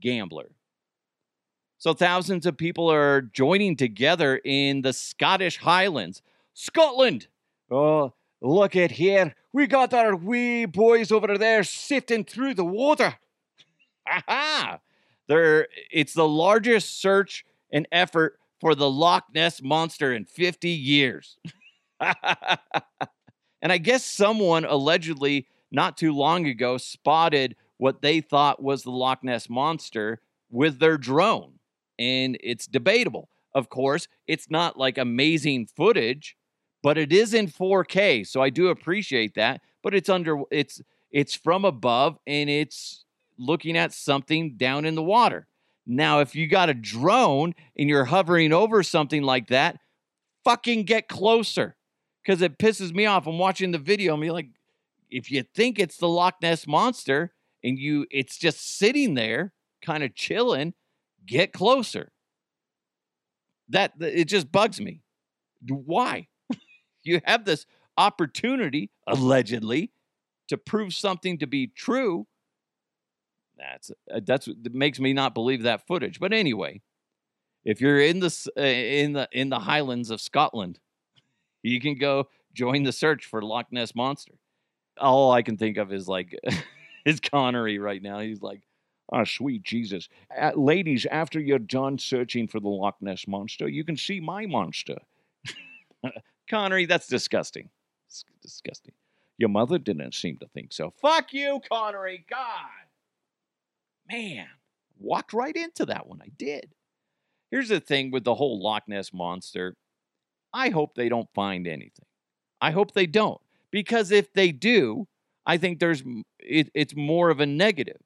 [0.00, 0.50] Gambler.
[1.78, 6.22] So thousands of people are joining together in the Scottish Highlands.
[6.54, 7.26] Scotland!
[7.70, 9.34] Oh, look at here.
[9.52, 13.16] We got our wee boys over there sifting through the water.
[14.08, 14.80] Aha!
[15.28, 21.36] There, it's the largest search and effort for the Loch Ness monster in 50 years.
[22.00, 28.90] and I guess someone allegedly not too long ago spotted what they thought was the
[28.90, 31.58] Loch Ness monster with their drone
[31.98, 33.28] and it's debatable.
[33.54, 36.36] Of course, it's not like amazing footage,
[36.82, 39.60] but it is in 4K, so I do appreciate that.
[39.82, 43.04] But it's under it's it's from above and it's
[43.38, 45.46] looking at something down in the water.
[45.86, 49.78] Now, if you got a drone and you're hovering over something like that,
[50.44, 51.76] fucking get closer
[52.22, 53.26] because it pisses me off.
[53.26, 54.48] I'm watching the video and be like,
[55.14, 60.02] if you think it's the Loch Ness monster and you it's just sitting there kind
[60.02, 60.74] of chilling
[61.24, 62.10] get closer.
[63.68, 65.02] That it just bugs me.
[65.66, 66.26] Why?
[67.04, 67.64] you have this
[67.96, 69.92] opportunity, allegedly,
[70.48, 72.26] to prove something to be true.
[73.56, 76.18] That's uh, that's that makes me not believe that footage.
[76.18, 76.82] But anyway,
[77.64, 80.80] if you're in the uh, in the in the Highlands of Scotland,
[81.62, 84.34] you can go join the search for Loch Ness monster.
[84.98, 86.38] All I can think of is like
[87.04, 88.20] is Connery right now.
[88.20, 88.62] He's like,
[89.12, 90.08] Ah, sweet Jesus.
[90.36, 94.46] Uh, ladies, after you're done searching for the Loch Ness Monster, you can see my
[94.46, 94.96] monster.
[96.50, 97.68] Connery, that's disgusting.
[98.08, 98.94] It's disgusting.
[99.36, 100.92] Your mother didn't seem to think so.
[101.02, 102.24] Fuck you, Connery.
[102.30, 102.70] God.
[104.10, 104.46] Man,
[104.98, 106.20] walked right into that one.
[106.22, 106.72] I did.
[107.50, 109.76] Here's the thing with the whole Loch Ness Monster
[110.52, 112.06] I hope they don't find anything.
[112.60, 113.40] I hope they don't.
[113.74, 115.08] Because if they do,
[115.44, 116.04] I think there's
[116.38, 118.00] it, it's more of a negative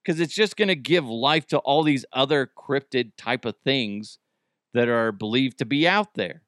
[0.00, 4.18] because it's just going to give life to all these other cryptid type of things
[4.74, 6.42] that are believed to be out there.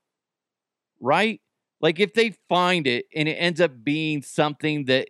[1.00, 1.40] Right?
[1.80, 5.08] Like if they find it and it ends up being something that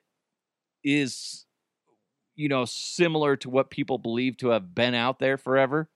[0.83, 1.45] is
[2.35, 5.91] you know similar to what people believe to have been out there forever,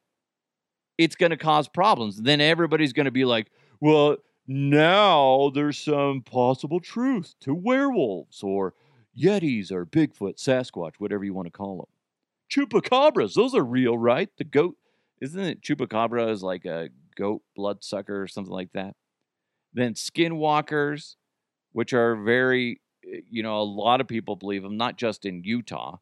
[0.98, 2.20] it's going to cause problems.
[2.20, 8.74] Then everybody's going to be like, "Well, now there's some possible truth to werewolves or
[9.16, 11.86] yetis or Bigfoot, Sasquatch, whatever you want to call them."
[12.52, 13.34] chupacabras.
[13.34, 14.28] Those are real, right?
[14.36, 14.76] The goat,
[15.20, 15.62] isn't it?
[15.62, 18.94] Chupacabra is like a goat bloodsucker or something like that.
[19.72, 21.16] Then skinwalkers,
[21.72, 25.44] which are very, eh, you know, a lot of people believe them, not just in
[25.44, 25.96] Utah,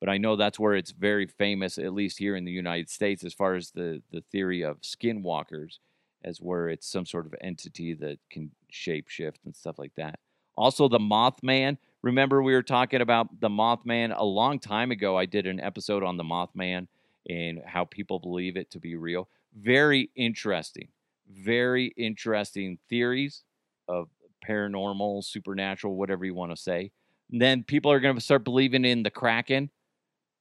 [0.00, 3.24] but I know that's where it's very famous, at least here in the United States,
[3.24, 5.78] as far as the, the theory of skinwalkers,
[6.24, 10.18] as where it's some sort of entity that can shapeshift and stuff like that.
[10.56, 15.16] Also, the Mothman, Remember, we were talking about the Mothman a long time ago.
[15.16, 16.86] I did an episode on the Mothman
[17.30, 19.26] and how people believe it to be real.
[19.58, 20.88] Very interesting,
[21.34, 23.44] very interesting theories
[23.88, 24.10] of
[24.46, 26.90] paranormal, supernatural, whatever you want to say.
[27.32, 29.70] And then people are going to start believing in the Kraken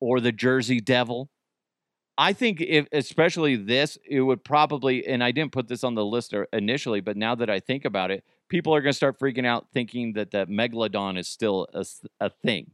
[0.01, 1.29] or the Jersey Devil.
[2.17, 6.05] I think if especially this, it would probably, and I didn't put this on the
[6.05, 9.19] list er, initially, but now that I think about it, people are going to start
[9.19, 11.67] freaking out thinking that the megalodon is still
[12.19, 12.71] a thing.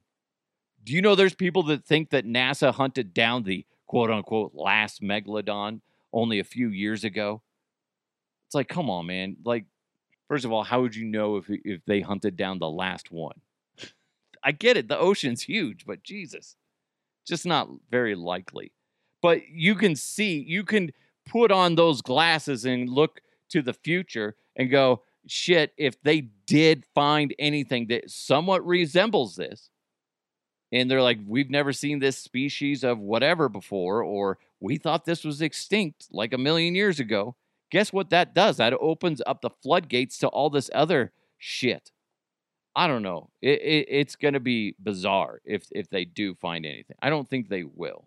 [0.83, 5.01] Do you know there's people that think that NASA hunted down the quote unquote last
[5.01, 5.81] megalodon
[6.11, 7.41] only a few years ago?
[8.47, 9.37] It's like, come on, man.
[9.45, 9.65] Like,
[10.27, 13.39] first of all, how would you know if if they hunted down the last one?
[14.43, 16.55] I get it, the ocean's huge, but Jesus,
[17.25, 18.71] just not very likely.
[19.21, 20.91] But you can see, you can
[21.25, 26.85] put on those glasses and look to the future and go, shit, if they did
[26.95, 29.69] find anything that somewhat resembles this,
[30.71, 35.23] and they're like, we've never seen this species of whatever before, or we thought this
[35.23, 37.35] was extinct like a million years ago.
[37.71, 38.57] Guess what that does?
[38.57, 41.91] That opens up the floodgates to all this other shit.
[42.75, 43.29] I don't know.
[43.41, 46.95] It, it, it's going to be bizarre if if they do find anything.
[47.01, 48.05] I don't think they will.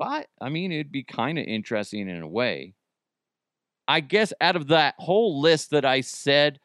[0.00, 2.72] But I mean, it'd be kind of interesting in a way.
[3.86, 6.58] I guess out of that whole list that I said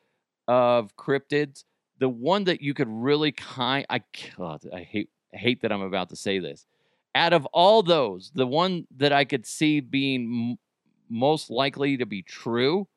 [0.47, 1.65] of cryptids,
[1.99, 4.03] the one that you could really kind I
[4.37, 6.65] God, I hate I hate that I'm about to say this.
[7.13, 10.59] Out of all those, the one that I could see being m-
[11.09, 12.87] most likely to be true,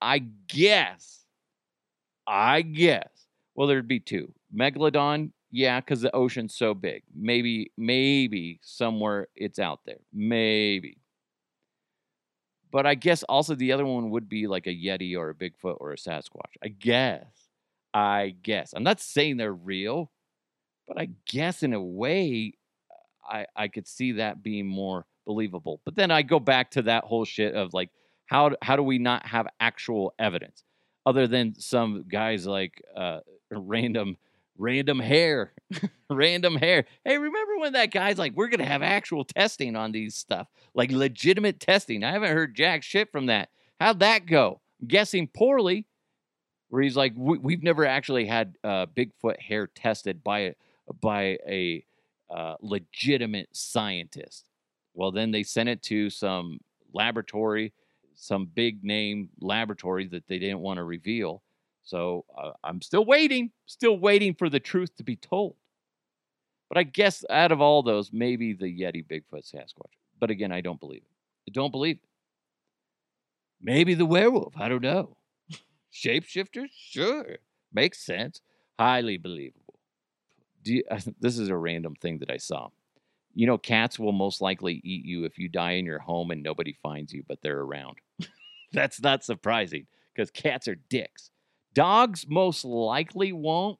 [0.00, 1.24] I guess,
[2.24, 3.26] I guess,
[3.56, 4.32] well, there'd be two.
[4.54, 7.02] Megalodon, yeah, because the ocean's so big.
[7.14, 10.00] Maybe, maybe somewhere it's out there.
[10.12, 10.96] Maybe.
[12.72, 15.76] But I guess also the other one would be like a Yeti or a Bigfoot
[15.78, 16.56] or a Sasquatch.
[16.64, 17.26] I guess.
[17.92, 18.72] I guess.
[18.74, 20.10] I'm not saying they're real,
[20.88, 22.54] but I guess in a way,
[23.22, 25.82] I I could see that being more believable.
[25.84, 27.90] But then I go back to that whole shit of like,
[28.24, 30.64] how how do we not have actual evidence
[31.04, 34.16] other than some guys like uh, random
[34.56, 35.52] random hair,
[36.10, 36.84] random hair.
[37.04, 40.90] Hey, remember when that guy's like, we're gonna have actual testing on these stuff, like
[40.90, 42.04] legitimate testing?
[42.04, 43.50] I haven't heard jack shit from that.
[43.80, 44.60] How'd that go?
[44.86, 45.86] Guessing poorly.
[46.68, 50.54] Where he's like, we, we've never actually had uh, Bigfoot hair tested by a
[51.00, 51.84] by a
[52.30, 54.48] uh, legitimate scientist.
[54.94, 56.60] Well, then they sent it to some
[56.92, 57.72] laboratory,
[58.14, 61.42] some big name laboratory that they didn't want to reveal.
[61.82, 65.56] So uh, I'm still waiting, still waiting for the truth to be told.
[66.68, 69.92] But I guess out of all those, maybe the Yeti, Bigfoot, Sasquatch.
[70.18, 71.50] But again, I don't believe it.
[71.50, 72.08] I don't believe it.
[73.60, 74.54] Maybe the werewolf.
[74.56, 75.16] I don't know.
[75.92, 76.66] Shapeshifter?
[76.74, 77.36] Sure.
[77.72, 78.40] Makes sense.
[78.78, 79.74] Highly believable.
[80.64, 80.84] You,
[81.20, 82.68] this is a random thing that I saw.
[83.34, 86.42] You know, cats will most likely eat you if you die in your home and
[86.42, 87.98] nobody finds you, but they're around.
[88.72, 91.31] That's not surprising because cats are dicks.
[91.74, 93.78] Dogs most likely won't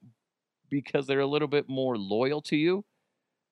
[0.71, 2.85] because they're a little bit more loyal to you.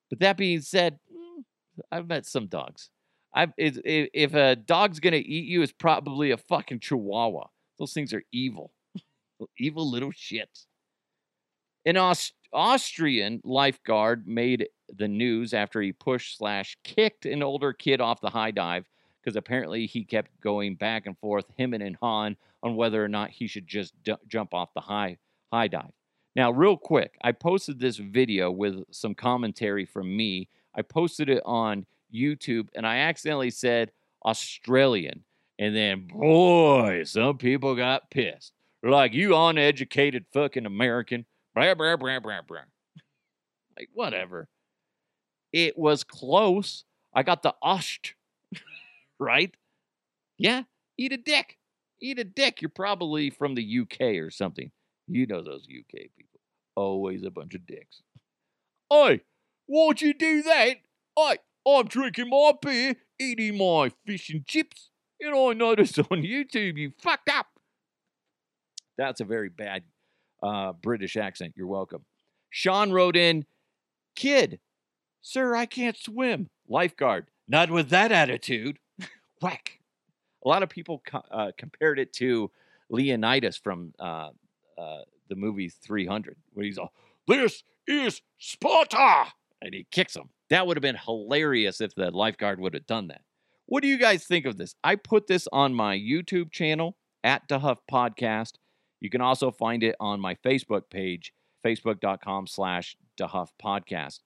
[0.08, 1.44] But that being said, mm,
[1.92, 2.90] I've met some dogs.
[3.32, 7.46] I've if, if if a dog's gonna eat you, it's probably a fucking chihuahua.
[7.78, 8.72] Those things are evil,
[9.58, 10.66] evil little shits.
[11.86, 18.00] An Aus- Austrian lifeguard made the news after he pushed slash kicked an older kid
[18.00, 18.86] off the high dive
[19.22, 23.30] because apparently he kept going back and forth, him and Han, on whether or not
[23.30, 25.16] he should just d- jump off the high
[25.52, 25.90] high dive.
[26.36, 30.48] Now, real quick, I posted this video with some commentary from me.
[30.74, 33.90] I posted it on YouTube, and I accidentally said
[34.24, 35.24] Australian,
[35.58, 38.52] and then boy, some people got pissed.
[38.82, 42.60] They're like, "You uneducated fucking American." Blah blah blah blah blah.
[43.76, 44.48] Like whatever.
[45.52, 46.84] It was close.
[47.12, 48.14] I got the Ost
[49.20, 49.54] right?
[50.38, 50.62] Yeah,
[50.98, 51.58] eat a dick.
[52.02, 52.62] Eat a dick.
[52.62, 54.72] You're probably from the UK or something.
[55.06, 56.40] You know those UK people.
[56.74, 58.02] Always a bunch of dicks.
[58.92, 59.20] Oi,
[59.66, 60.76] why'd you do that?
[61.18, 64.90] I, I'm drinking my beer, eating my fish and chips,
[65.20, 67.46] and I noticed on YouTube you fucked up.
[68.96, 69.82] That's a very bad
[70.42, 71.54] uh, British accent.
[71.56, 72.04] You're welcome.
[72.50, 73.44] Sean wrote in,
[74.16, 74.60] Kid,
[75.22, 76.48] sir, I can't swim.
[76.68, 78.78] Lifeguard, not with that attitude.
[79.40, 79.78] Whack.
[80.44, 82.50] A lot of people co- uh, compared it to
[82.88, 84.30] Leonidas from uh,
[84.78, 86.92] uh, the movie 300, where he's all,
[87.28, 89.26] This is Sparta!
[89.62, 90.30] And he kicks him.
[90.48, 93.20] That would have been hilarious if the lifeguard would have done that.
[93.66, 94.74] What do you guys think of this?
[94.82, 98.52] I put this on my YouTube channel at DeHuff Podcast.
[99.00, 101.32] You can also find it on my Facebook page.
[101.64, 104.20] facebook.com slash DeHuff podcast.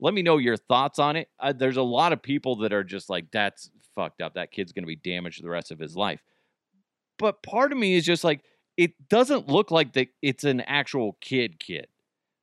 [0.00, 1.28] Let me know your thoughts on it.
[1.38, 3.70] Uh, there's a lot of people that are just like, that's
[4.00, 4.34] fucked up.
[4.34, 6.22] That kid's going to be damaged the rest of his life.
[7.18, 8.40] But part of me is just like,
[8.78, 11.86] it doesn't look like that it's an actual kid kid.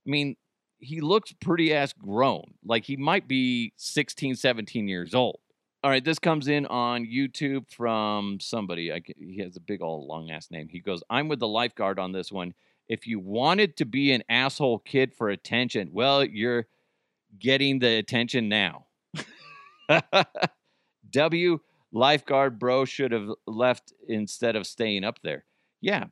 [0.05, 0.36] I mean,
[0.78, 2.53] he looks pretty ass grown.
[2.64, 5.39] Like he might be 16, 17 years old.
[5.84, 8.93] All right, this comes in on YouTube from somebody.
[8.93, 10.70] I, he has a big old long ass name.
[10.70, 12.53] He goes, I'm with the lifeguard on this one.
[12.88, 16.68] If you wanted to be an asshole kid for attention, well, you're
[17.39, 18.86] getting the attention now.
[21.12, 21.60] W
[21.91, 25.45] lifeguard bro should have left instead of staying up there.
[25.82, 26.05] Yeah,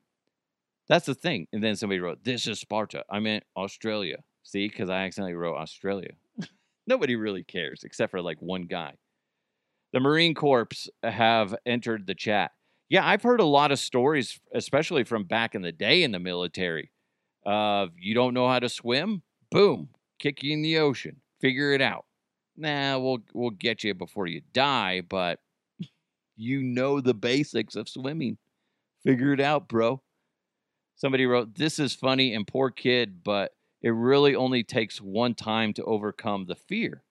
[0.88, 1.48] that's the thing.
[1.52, 3.04] And then somebody wrote, This is Sparta.
[3.10, 4.18] I meant Australia.
[4.44, 6.12] See, because I accidentally wrote Australia.
[6.88, 8.94] Nobody really cares except for like one guy.
[9.92, 12.52] The Marine Corps have entered the chat.
[12.90, 16.20] Yeah, I've heard a lot of stories, especially from back in the day in the
[16.20, 16.92] military.
[17.46, 19.24] Of you don't know how to swim?
[19.52, 19.90] Boom,
[20.20, 21.22] kick you in the ocean.
[21.42, 22.06] Figure it out.
[22.58, 25.40] Nah, we'll we'll get you before you die, but
[26.36, 28.38] you know the basics of swimming.
[29.04, 30.02] Figure it out, bro.
[30.96, 33.52] Somebody wrote, This is funny and poor kid, but
[33.82, 37.04] it really only takes one time to overcome the fear.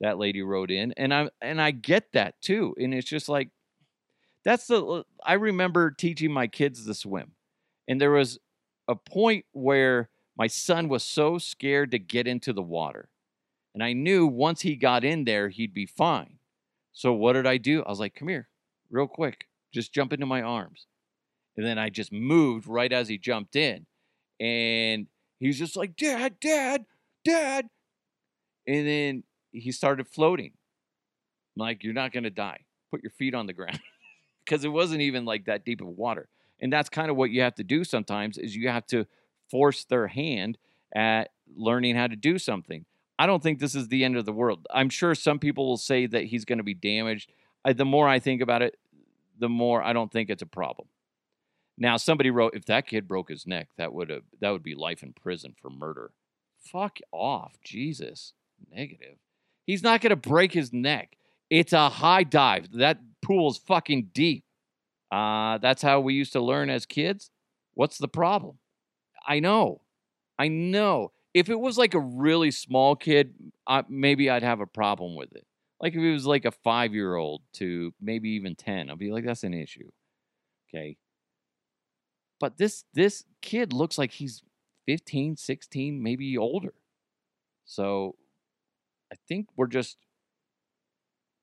[0.00, 0.92] That lady wrote in.
[0.92, 2.74] And I and I get that too.
[2.78, 3.48] And it's just like
[4.44, 7.32] that's the I remember teaching my kids to swim.
[7.88, 8.38] And there was
[8.86, 13.08] a point where my son was so scared to get into the water.
[13.74, 16.38] And I knew once he got in there, he'd be fine.
[16.92, 17.82] So what did I do?
[17.82, 18.48] I was like, come here,
[18.88, 19.48] real quick.
[19.72, 20.86] Just jump into my arms.
[21.56, 23.86] And then I just moved right as he jumped in.
[24.40, 25.08] And
[25.40, 26.86] he's just like, Dad, Dad,
[27.24, 27.68] Dad.
[28.66, 30.52] And then he started floating.
[31.56, 32.60] I'm like, you're not going to die.
[32.90, 33.80] Put your feet on the ground.
[34.44, 36.28] Because it wasn't even like that deep of water.
[36.60, 39.06] And that's kind of what you have to do sometimes is you have to
[39.50, 40.58] force their hand
[40.94, 42.84] at learning how to do something.
[43.18, 44.66] I don't think this is the end of the world.
[44.72, 47.32] I'm sure some people will say that he's going to be damaged.
[47.64, 48.76] I, the more I think about it,
[49.38, 50.88] the more I don't think it's a problem.
[51.76, 54.74] Now, somebody wrote, if that kid broke his neck, that would have that would be
[54.74, 56.12] life in prison for murder.
[56.58, 58.32] Fuck off, Jesus.
[58.72, 59.16] Negative.
[59.66, 61.16] He's not going to break his neck.
[61.50, 62.72] It's a high dive.
[62.72, 64.44] That pool's fucking deep.
[65.10, 67.30] Uh, that's how we used to learn as kids.
[67.74, 68.58] What's the problem?
[69.26, 69.80] I know.
[70.38, 71.12] I know.
[71.34, 73.34] If it was like a really small kid,
[73.66, 75.44] uh, maybe I'd have a problem with it.
[75.80, 79.10] Like if it was like a five year old to maybe even 10, I'd be
[79.10, 79.90] like, that's an issue.
[80.68, 80.96] Okay.
[82.40, 84.42] But this this kid looks like he's
[84.86, 86.74] 15, 16, maybe older.
[87.64, 88.16] So
[89.12, 89.98] I think we're just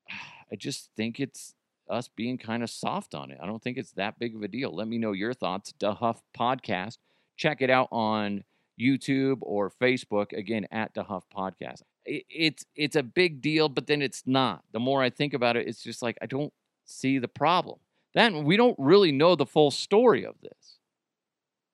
[0.51, 1.53] I just think it's
[1.89, 3.37] us being kind of soft on it.
[3.41, 4.73] I don't think it's that big of a deal.
[4.73, 5.73] Let me know your thoughts.
[5.79, 6.97] DeHuff Podcast.
[7.35, 8.43] Check it out on
[8.81, 11.81] YouTube or Facebook again at DeHuff Podcast.
[12.05, 14.63] It, it's it's a big deal, but then it's not.
[14.71, 16.53] The more I think about it, it's just like I don't
[16.85, 17.79] see the problem.
[18.13, 20.79] Then we don't really know the full story of this.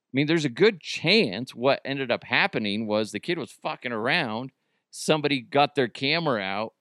[0.08, 3.91] I mean, there's a good chance what ended up happening was the kid was fucking
[3.91, 4.51] around.
[4.91, 6.74] Somebody got their camera out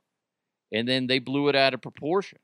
[0.72, 2.38] and then they blew it out of proportion.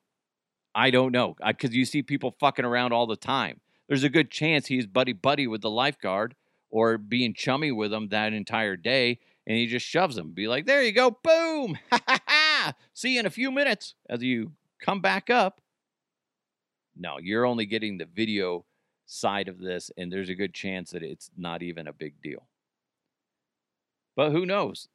[0.74, 3.60] I don't know because you see people fucking around all the time.
[3.88, 6.34] There's a good chance he's buddy buddy with the lifeguard
[6.72, 10.32] or being chummy with him that entire day, and he just shoves him.
[10.32, 12.74] Be like, there you go, boom, ha ha ha.
[12.92, 15.60] See you in a few minutes as you come back up.
[16.96, 18.64] No, you're only getting the video
[19.06, 22.48] side of this, and there's a good chance that it's not even a big deal.
[24.16, 24.88] But who knows?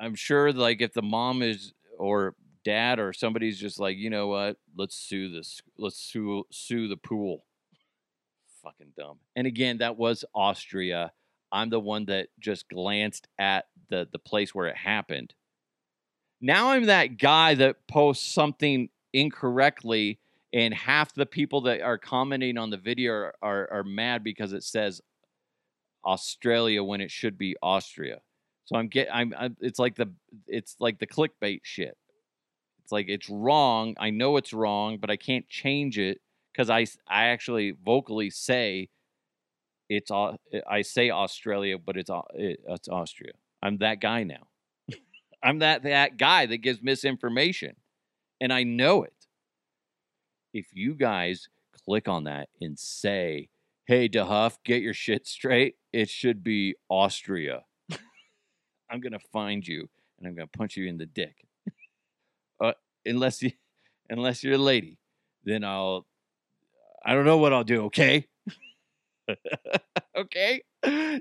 [0.00, 4.26] I'm sure, like, if the mom is or dad or somebody's just like, you know
[4.26, 4.56] what?
[4.76, 5.62] Let's sue this.
[5.78, 7.44] Let's sue sue the pool.
[8.64, 9.18] Fucking dumb.
[9.36, 11.12] And again, that was Austria.
[11.52, 15.34] I'm the one that just glanced at the the place where it happened.
[16.40, 20.18] Now I'm that guy that posts something incorrectly
[20.52, 24.52] and half the people that are commenting on the video are, are, are mad because
[24.52, 25.00] it says
[26.04, 28.20] Australia when it should be Austria.
[28.64, 30.12] So I'm get I'm, I'm it's like the
[30.46, 31.96] it's like the clickbait shit.
[32.82, 33.94] It's like it's wrong.
[33.98, 36.20] I know it's wrong, but I can't change it
[36.54, 38.88] because I I actually vocally say
[39.88, 40.36] it's all
[40.68, 43.32] I say Australia, but it's it's Austria.
[43.62, 44.46] I'm that guy now.
[45.42, 47.76] I'm that that guy that gives misinformation,
[48.40, 49.24] and I know it
[50.54, 51.48] if you guys
[51.84, 53.48] click on that and say,
[53.86, 57.64] hey, DeHuff, get your shit straight, it should be Austria.
[58.90, 59.88] I'm to find you
[60.18, 61.44] and I'm to punch you in the dick.
[62.62, 62.72] uh,
[63.04, 63.50] unless, you,
[64.08, 64.96] unless you're a lady,
[65.42, 66.06] then I'll,
[67.04, 68.26] I don't know what I'll do, okay?
[70.16, 70.62] okay?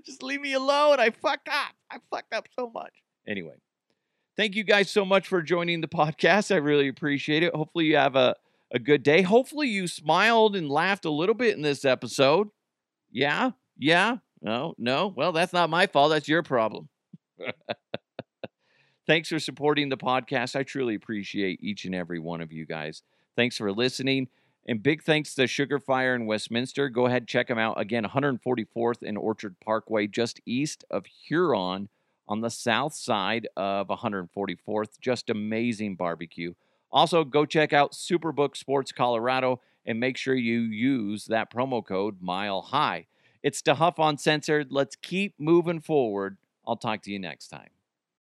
[0.05, 0.99] Just leave me alone.
[0.99, 1.73] I fucked up.
[1.91, 2.93] I fucked up so much.
[3.27, 3.55] Anyway,
[4.38, 6.53] thank you guys so much for joining the podcast.
[6.53, 7.55] I really appreciate it.
[7.55, 8.36] Hopefully, you have a,
[8.71, 9.21] a good day.
[9.21, 12.49] Hopefully, you smiled and laughed a little bit in this episode.
[13.11, 13.51] Yeah?
[13.77, 14.17] Yeah?
[14.41, 14.75] No?
[14.77, 15.13] No?
[15.15, 16.11] Well, that's not my fault.
[16.11, 16.89] That's your problem.
[19.07, 20.55] Thanks for supporting the podcast.
[20.55, 23.03] I truly appreciate each and every one of you guys.
[23.36, 24.29] Thanks for listening.
[24.66, 26.88] And big thanks to Sugar Fire in Westminster.
[26.88, 27.80] Go ahead, check them out.
[27.80, 31.89] Again, 144th and Orchard Parkway, just east of Huron
[32.30, 34.99] on the south side of 144th.
[35.01, 36.53] Just amazing barbecue.
[36.91, 42.22] Also, go check out Superbook Sports Colorado and make sure you use that promo code
[42.22, 43.07] Mile High.
[43.41, 44.68] It's DeHuff Uncensored.
[44.72, 46.38] Let's keep moving forward.
[46.66, 47.70] I'll talk to you next time.